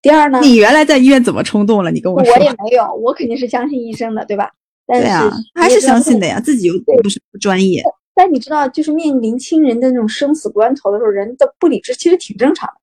[0.00, 0.40] 第二呢？
[0.40, 1.90] 你原来在医院怎么冲动了？
[1.90, 2.32] 你跟我说。
[2.34, 4.50] 我也没有，我肯定是相信医生的，对吧？
[4.86, 7.82] 对啊，还是相信的呀，自己又不是不专业。
[8.14, 12.74] 但你知道，就是面临亲人的那种生死关头的时候，人的不理智其实挺正常的。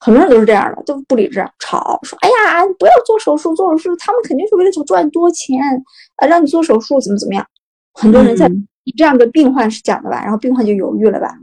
[0.00, 5.58] 很多人都是这样的，都不理智，吵说：“哎呀，不要做手术，做手术，他们肯定是为了赚多钱
[6.16, 7.44] 啊，让你做手术怎么怎么样。”
[7.94, 8.48] 很多人在
[8.96, 11.34] 这样跟病患是讲的吧，然后病患就犹豫了吧，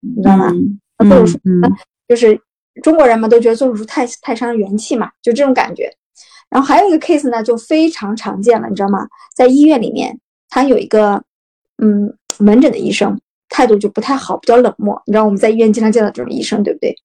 [0.00, 0.52] 你知道吗？
[0.98, 1.38] 做手术
[2.08, 2.40] 就是
[2.82, 5.90] 中国人嘛，都觉得做手术太太伤元气嘛，就这种感觉。
[6.48, 9.08] 然后还有一个 case 呢，就非常常见了，你知道吗？
[9.34, 10.18] 在医院里面，
[10.48, 11.22] 他有一个
[11.78, 12.14] 嗯。
[12.38, 13.20] 门诊的医生
[13.50, 15.02] 态度就不太好，比较冷漠。
[15.04, 16.96] 你知道我们在医院经常见到这种医生，对不对？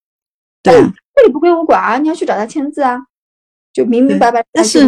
[0.64, 0.74] 对，
[1.14, 2.98] 这里不归我管啊，你要去找他签字啊，
[3.74, 4.42] 就明明白白。
[4.54, 4.80] 但是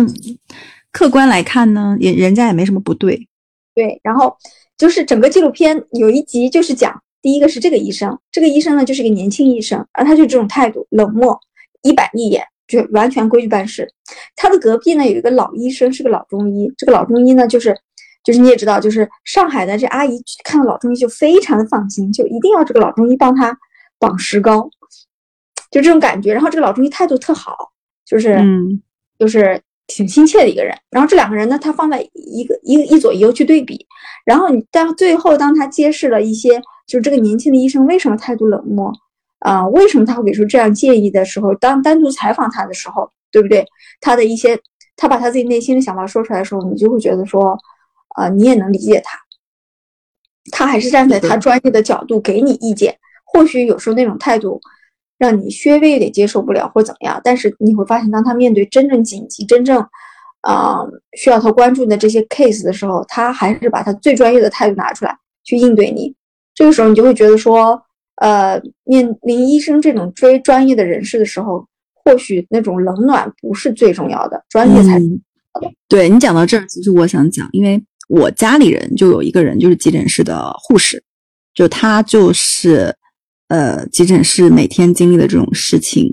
[0.93, 3.27] 客观来看呢，也人家也没什么不对。
[3.75, 4.37] 对，然后
[4.77, 11.37] 就是整个纪录片有一集就是讲，第一个是这个医生，这个医生呢就是一个年轻医生，而他就这种态度冷漠，
[11.81, 13.85] 一板一眼，就完全规矩办事。
[14.37, 17.77] 他的隔壁呢有一个老医生，是个老中医，这个老中医呢就是。
[18.23, 23.57] 就是你也知道，就是上海的这阿姨看到老中医就非常的放心，就一定要这个老中医帮她
[23.99, 24.69] 绑石膏，
[25.71, 26.33] 就这种感觉。
[26.33, 27.55] 然后这个老中医态度特好，
[28.05, 28.81] 就是嗯，
[29.17, 30.77] 就是挺亲切的一个人。
[30.89, 33.85] 然后这两个人呢，他放在一个一一左一右去对比，
[34.25, 38.91] 然后你当最后，当他揭示了一些，就这个年轻的医生为什么态度冷漠
[39.39, 43.65] 啊，为什么他会给出这样建议的时候，当单独采访他的时候，对不对？
[44.01, 44.59] 他的一些，
[44.95, 47.55] 他把他自己内心的想法说出来的时候，你就会觉得说。
[48.17, 49.15] 啊，你也能理解他，
[50.51, 52.97] 他还是站在他专业的角度给你意见。
[53.23, 54.59] 或许有时候那种态度
[55.19, 57.21] 让你稍微有点接受不了，或怎么样。
[57.23, 59.87] 但是你会发现，当他面对真正紧急、真正
[60.41, 60.79] 啊
[61.15, 66.15] 需要他关注的这些 case 的时候，他还是把他最专业的态度拿出来去应对你。
[66.57, 67.79] 这个时候，你就会觉得说，
[68.15, 71.63] 呃，面临医生这种追专业的人士的时候，
[72.03, 74.99] 或许那种冷暖不是最重要的，专业才。
[75.87, 77.81] 对你讲到这儿，其实我想讲，因为。
[78.09, 81.03] 我家里人就有一个人，就是急诊室的护士，
[81.53, 82.95] 就他就是，
[83.49, 86.09] 呃，急诊室每天经历的这种事情，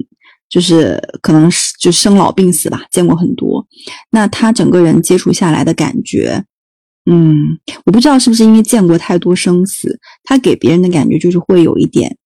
[0.49, 3.65] 就是可能是就生老病死吧，见过很多。
[4.11, 6.45] 那他整个人接触下来的感觉，
[7.11, 12.17] 嗯，我不知道是不是因为见过太多生死，他给别人的感觉就是会有一点，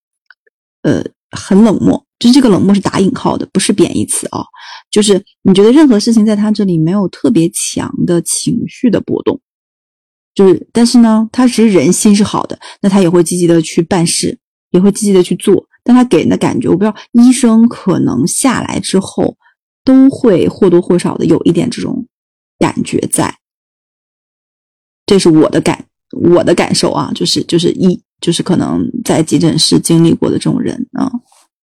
[0.82, 2.04] 呃，很冷漠。
[2.18, 4.42] 就是这个冷漠是打引号的，不是贬义词啊。
[4.90, 9.40] 就是你觉得任何事情在他这里没有特别强的情绪的波动。
[10.34, 14.38] 就是，但是呢，他其实人心是好的，那他也会积极的去办事，
[14.70, 15.64] 也会积极的去做。
[15.84, 19.36] 但他给人的感觉，我不知道，医生可能下来之后
[19.84, 22.06] 都会或多或少的有一点这种
[22.58, 23.34] 感觉在。
[25.08, 31.10] 这是我的感，我的感受啊，就是就是一就是可能在急诊室经历过的这种人啊。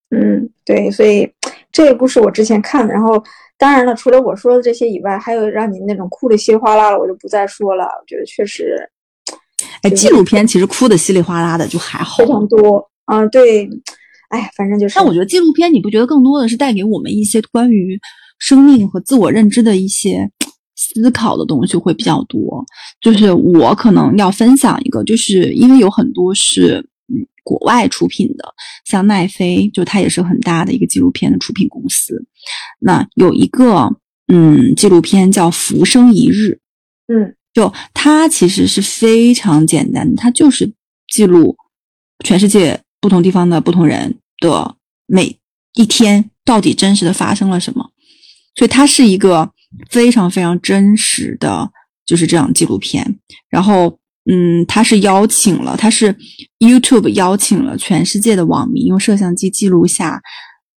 [0.09, 1.29] 嗯，对，所以
[1.71, 3.23] 这一部是我之前看的，然后。
[3.55, 7.83] 当然了，除了我说的这些以外，还有让你那种哭的稀里哗啦的，我就不再说了。
[7.85, 8.75] 我觉得确实，
[9.83, 12.85] 哎，纪录片其实哭的稀里哗啦的就还好，非常多。
[13.05, 13.69] 嗯，对，
[14.29, 14.95] 哎，反正就是。
[14.95, 17.97] 但我觉得纪录片，你不觉得更多的是带给我们一些关于
[18.37, 20.29] 生命和自我认知的一些
[20.75, 22.65] 思考的东西会比较多。
[23.01, 28.53] 就是我可能要分享一个，就是因为有很多是嗯国外出品的，
[28.85, 32.25] 像奈飞，就它也是很大的一个纪录片的出品公司。
[32.79, 33.95] 那有一个
[34.27, 36.59] 嗯纪录片叫《浮生一日》，
[37.13, 40.73] 嗯就它其实是非常简单的，它就是
[41.07, 41.55] 记录
[42.23, 45.37] 全世界不同地方的不同人的每
[45.75, 47.91] 一天到底真实的发生了什么，
[48.55, 49.51] 所以它是一个
[49.89, 51.69] 非常非常真实的，
[52.05, 53.19] 就是这样纪录片。
[53.49, 53.99] 然后，
[54.31, 56.15] 嗯，它是邀请了，它是
[56.59, 60.21] YouTube 邀请了全世界的网民用摄像机记录下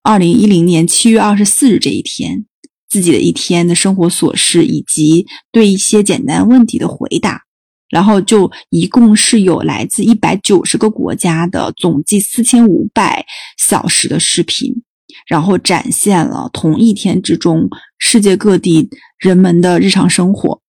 [0.04, 2.46] 二零一零年七月二十四日这一天
[2.89, 7.41] 自己的一天的生活琐事，以及对一些简单问题的回答。
[7.89, 13.24] 然后就一共是有来自一百九十个国家的总计四千五百
[13.60, 14.83] 小时的视频，
[15.28, 17.70] 然后展现了同一天之中
[18.00, 20.62] 世界各地人们的日常生活。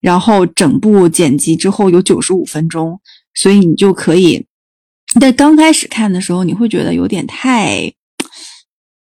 [0.00, 2.98] 然后整部剪辑之后有九十五分钟，
[3.34, 4.46] 所以你就可以
[5.20, 7.92] 在刚开始看的时候，你会觉得有点太，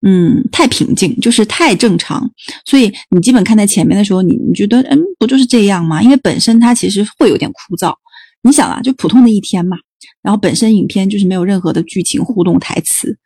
[0.03, 2.29] 嗯，太平静，就是太正常。
[2.65, 6.03] 所以你基本看在前面的时候，你你觉得，嗯，不就是这样吗？
[6.03, 7.95] 因为本身它其实会有点枯燥。
[8.43, 9.77] 你想啊，就普通的一天嘛，
[10.21, 13.17] 然后本身影片就是没有任何的剧情互动台词，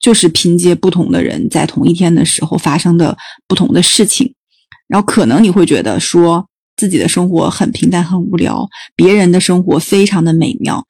[0.00, 4.34] 就是凭借不同的人在同一天的时候发生的不同的事情，
[4.86, 10.84] 然后可能你会觉得说自己的生活很平淡、很无聊，别人的生活非常的美妙。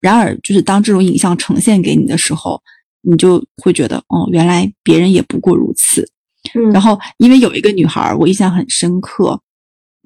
[0.00, 2.60] 然而，就是当这种影像呈现给你的时候，
[3.02, 6.10] 你就会觉得，哦，原来别人也不过如此。
[6.54, 9.40] 嗯，然后，因为有一个女孩儿，我印象很深刻，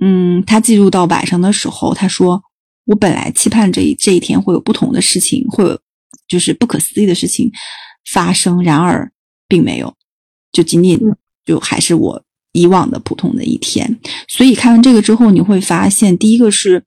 [0.01, 2.43] 嗯，她记录到晚上的时候，她说
[2.87, 5.79] ：“我本来期盼这一这一天会有不同的事情，会有
[6.27, 7.51] 就是不可思议的事情
[8.11, 9.11] 发生，然而
[9.49, 9.95] 并没有，
[10.53, 13.99] 就仅仅嗯就还是我以往的普通的一天。
[14.29, 16.85] 所以看完这个之后，你会发现，第一个是，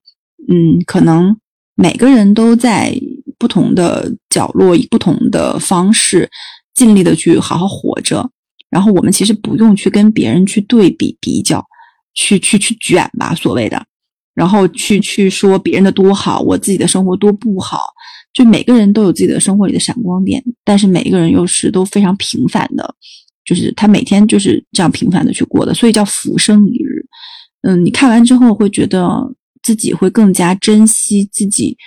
[0.48, 1.38] 嗯，可能
[1.76, 3.00] 每个人都在
[3.38, 6.30] 不同的角落，以不同的方式，
[6.74, 8.30] 尽力的去好好活着。
[8.70, 11.66] 然后我们其实不用去跟别人去对比比较，
[12.14, 13.86] 去去去卷吧，所谓的，
[14.34, 17.80] 然后去去说别人的多好，我自己的生活多不好。
[18.34, 22.94] 就每个人都有自己的生活里的闪光点，但是每一个人又是都非常平凡的，
[23.46, 27.06] 就是他每天就是这样平凡的去过的，所以叫浮生一日。
[27.62, 29.08] 嗯，你看完之后会觉得
[29.64, 31.78] 自己会更加珍惜自己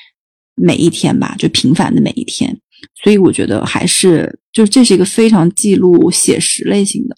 [0.54, 2.58] 每一天吧，就平凡的每一天。
[3.04, 7.14] 所以我觉得还是就是这是一个非常记录写实类型的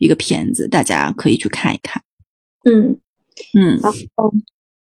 [0.00, 2.02] 一个片子，大家可以去看一看。
[2.64, 2.98] 嗯，
[3.56, 4.34] 嗯，然后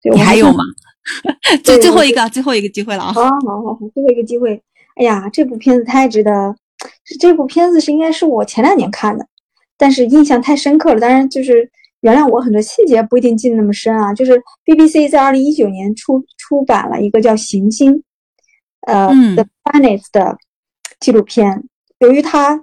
[0.03, 0.65] 对我看你还有吗？
[1.63, 3.13] 最最后一个，最后一个机会了啊！
[3.13, 3.31] 好好
[3.65, 4.61] 好好，最后一个机会。
[4.99, 6.55] 哎呀，这部片子太值得，
[7.21, 9.27] 这部片子是应该是我前两年看的，
[9.77, 11.01] 但是印象太深刻了。
[11.01, 11.71] 当然，就是
[12.01, 14.13] 原谅我很多细节不一定记得那么深啊。
[14.13, 17.95] 就是 BBC 在二零一九年出出版了一个叫《行星》
[18.89, 20.37] 呃、嗯 The Planets 的
[20.99, 21.65] 纪录片，
[22.01, 22.61] 由于它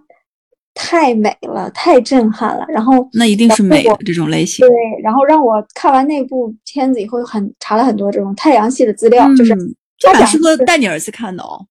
[0.74, 11.66] 太美了，太震撼了，然后那一定是美这种类型对，，然后让我看完那部片子以后，很查了很多这种太阳系的资料，就是嗯这蛮适合带你儿子看的哦。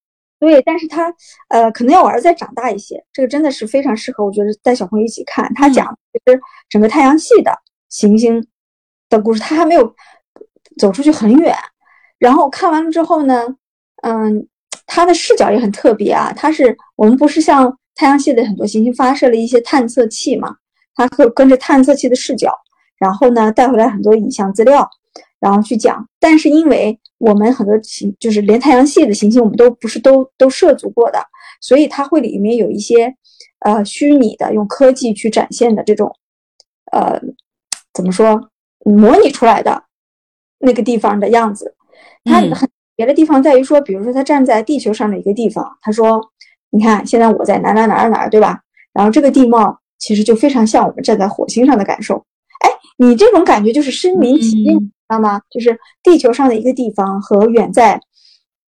[0.45, 1.13] 对，但是他
[1.49, 5.51] 呃，可能要我儿子再长大一些，这个真的是非常适合，我觉得带小朋友一起看。
[5.55, 7.53] 他嗯讲的是整个太阳系的
[7.89, 8.47] 行星
[9.09, 9.95] 的故事，他还没有
[10.79, 11.55] 走出去很远。
[12.19, 13.47] 然后看完了之后呢，
[14.03, 14.47] 嗯，
[14.87, 16.33] 他的视角也很特别啊。
[16.35, 20.57] 他是我们不是像太阳系的很多行星发射了一些探测器嘛？
[20.95, 22.53] 他会跟着探测器的视角，
[22.99, 24.89] 然后呢带回来很多影像资料，
[25.45, 26.09] 然后去讲。
[26.19, 31.19] 但是因为我们很多行就是连太阳系的行星我们都不是都都涉足过的，
[31.61, 33.15] 所以它会里面有一些
[33.61, 36.17] 呃虚拟的用科技去展现的这种
[36.93, 37.21] 呃
[37.93, 38.49] 怎么说
[38.87, 39.85] 模拟出来的
[40.59, 41.75] 那个地方的样子。
[42.25, 42.67] 它嗯很
[42.97, 46.21] 别的地方在于说，比如说他站在地球上的一个地方，他说
[46.71, 48.61] ：“你看，现在我在哪哪哪儿哪儿，对吧？
[48.93, 52.25] 然后这个地貌其实就非常像我们站在火星上的感受。
[52.61, 55.41] 哎，你这种感觉就是身临其境，知道吗？
[55.51, 58.01] 就是地球上的一个地方和远在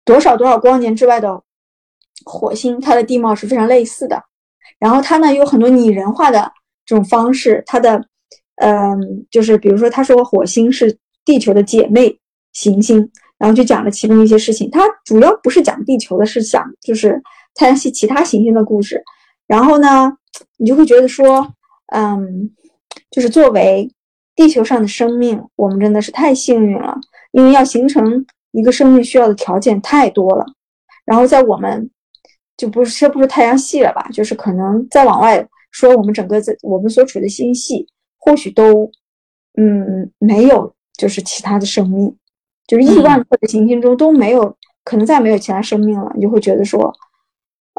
[0.04, 1.42] 多少多少光年之外的
[2.24, 4.22] 火星，它的地貌是非常类似的。
[4.78, 6.52] 然后它呢有很多拟人化的
[6.84, 8.04] 这种方式，它的
[8.56, 12.18] 嗯，就是比如说他说火星是地球的姐妹
[12.52, 14.70] 行星，然后就讲了其中一些事情。
[14.70, 17.22] 它主要不是讲地球的，是讲就是
[17.54, 19.02] 太阳系其他行星的故事。
[19.46, 20.12] 然后呢，
[20.58, 21.54] 你就会觉得说，
[21.92, 22.50] 嗯，
[23.10, 23.90] 就是作为
[24.36, 26.96] 地球上的生命，我们真的是太幸运了，
[27.32, 30.46] 因为要形成一个生命需要的条件太多了。
[31.04, 31.90] 然后在我们
[32.56, 38.90] 就不是这不是太阳系了吧，就是可能再往外说，我们整个在我们所处的星系，或许都
[39.56, 42.14] 嗯，没有就是其他的生命，
[42.66, 46.92] 就是亿万颗的行星中都没有，可能再没有其他生命了，你就会觉得说，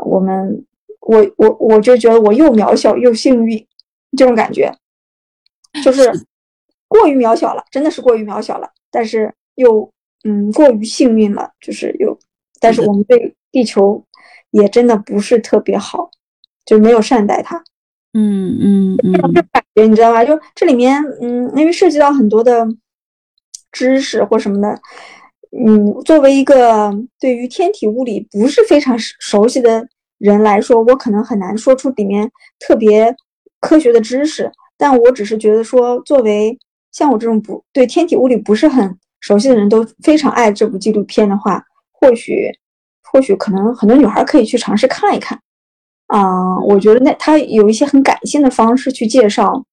[0.05, 0.65] 我们，
[1.01, 3.67] 我我我就觉得我又渺小又幸运，
[4.17, 4.73] 这种感觉，
[5.83, 6.11] 就是
[6.87, 9.91] 过于渺小了，真的是过于渺小了，但是又
[10.23, 12.17] 嗯过于幸运了，就是又，
[12.59, 14.03] 但是我们对地球
[14.51, 16.09] 也真的不是特别好，
[16.65, 17.61] 就没有善待它。
[18.13, 19.11] 嗯嗯嗯，
[19.51, 20.23] 感觉你知道吗？
[20.23, 22.65] 就这里面，嗯，因为涉及到很多的
[23.71, 24.79] 知识或什么的，
[25.51, 33.13] 嗯，作为一个对于天体物理不是非常熟悉的人来说，我可能很难说出里面特别
[33.59, 34.51] 科学的知识。
[34.79, 36.57] 但我只是觉得说，作为
[36.97, 42.49] 像我这种不对天体物理不是很熟悉的人都非常爱这部纪录片的话，或许
[43.03, 45.39] 或许可能很多女孩可以去尝试看一看。
[46.07, 49.63] 啊，我觉得那他有一些很感性的方式去介绍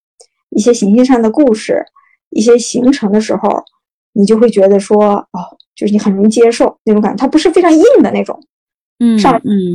[0.50, 1.82] 一些行星上的故事，
[2.28, 3.64] 一些形成的时候，
[4.12, 8.38] 你就会觉得说，哦，就是你很容易接受那种感觉，它不是非常硬的那种，
[8.98, 9.72] 嗯，上嗯，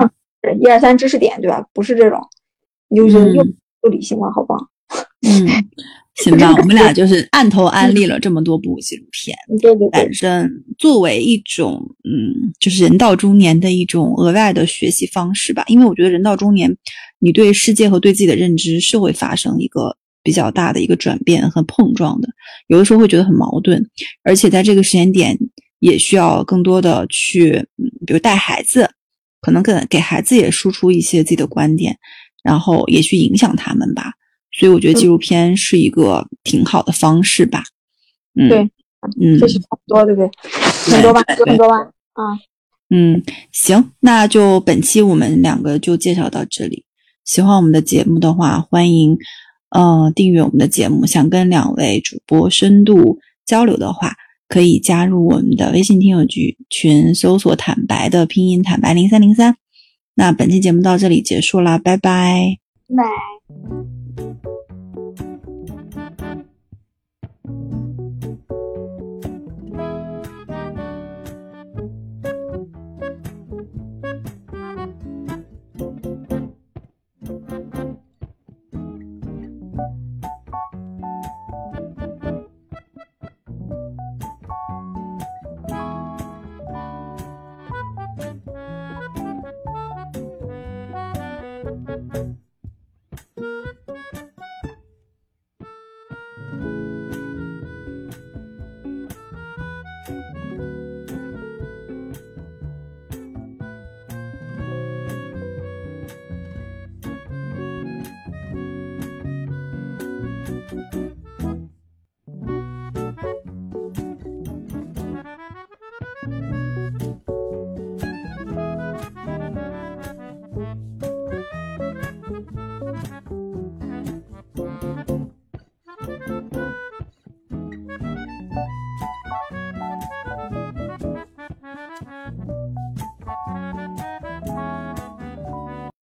[0.62, 1.66] 一二三知识点，对吧？
[1.74, 2.22] 不是这种，
[2.90, 3.44] 你就觉得又
[3.82, 4.56] 又理性了，好吧？
[5.26, 5.48] 嗯。
[6.24, 9.36] 行吧，我们俩 就是按头安利了这么多部纪录片。
[9.62, 15.64] 对对对，反正作为一种，嗯，就是人到中年的一种额外的学习方式吧。
[15.68, 16.76] 因为我觉得人到中年，
[17.20, 22.28] 你对世界和对自己的认知是会发生一个比较大的一个转变和碰撞的。
[22.68, 23.86] 有的时候会觉得很矛盾，
[24.24, 25.38] 而且在这个时间点
[25.80, 28.90] 也需要更多的去，嗯，比如带孩子，
[29.42, 31.98] 可能给给孩子也输出一些自己的观点，
[32.44, 34.12] 然后也去影响他们吧。
[34.60, 37.64] 所以我觉得纪录片是一个挺好的方式吧，
[38.36, 38.70] 嗯，对，
[39.22, 40.30] 嗯，就是很多，对不对？
[40.94, 41.78] 很多吧，很多吧，
[42.14, 42.38] 啊，
[42.90, 46.84] 嗯，行，那就本期我们两个就介绍到这里。
[47.24, 49.18] 喜欢我们的节目的话，欢迎
[49.70, 51.06] 呃订阅我们的节目。
[51.06, 54.16] 想跟两位主播深度交流的话，
[54.50, 59.56] 可以加入我们的微信听友局群，搜索“坦白”的拼音“坦白零三零三”。
[60.16, 62.58] 那本期节目到这里结束了，拜拜，
[62.90, 63.99] 拜。
[64.20, 64.44] Thank
[65.22, 65.49] you.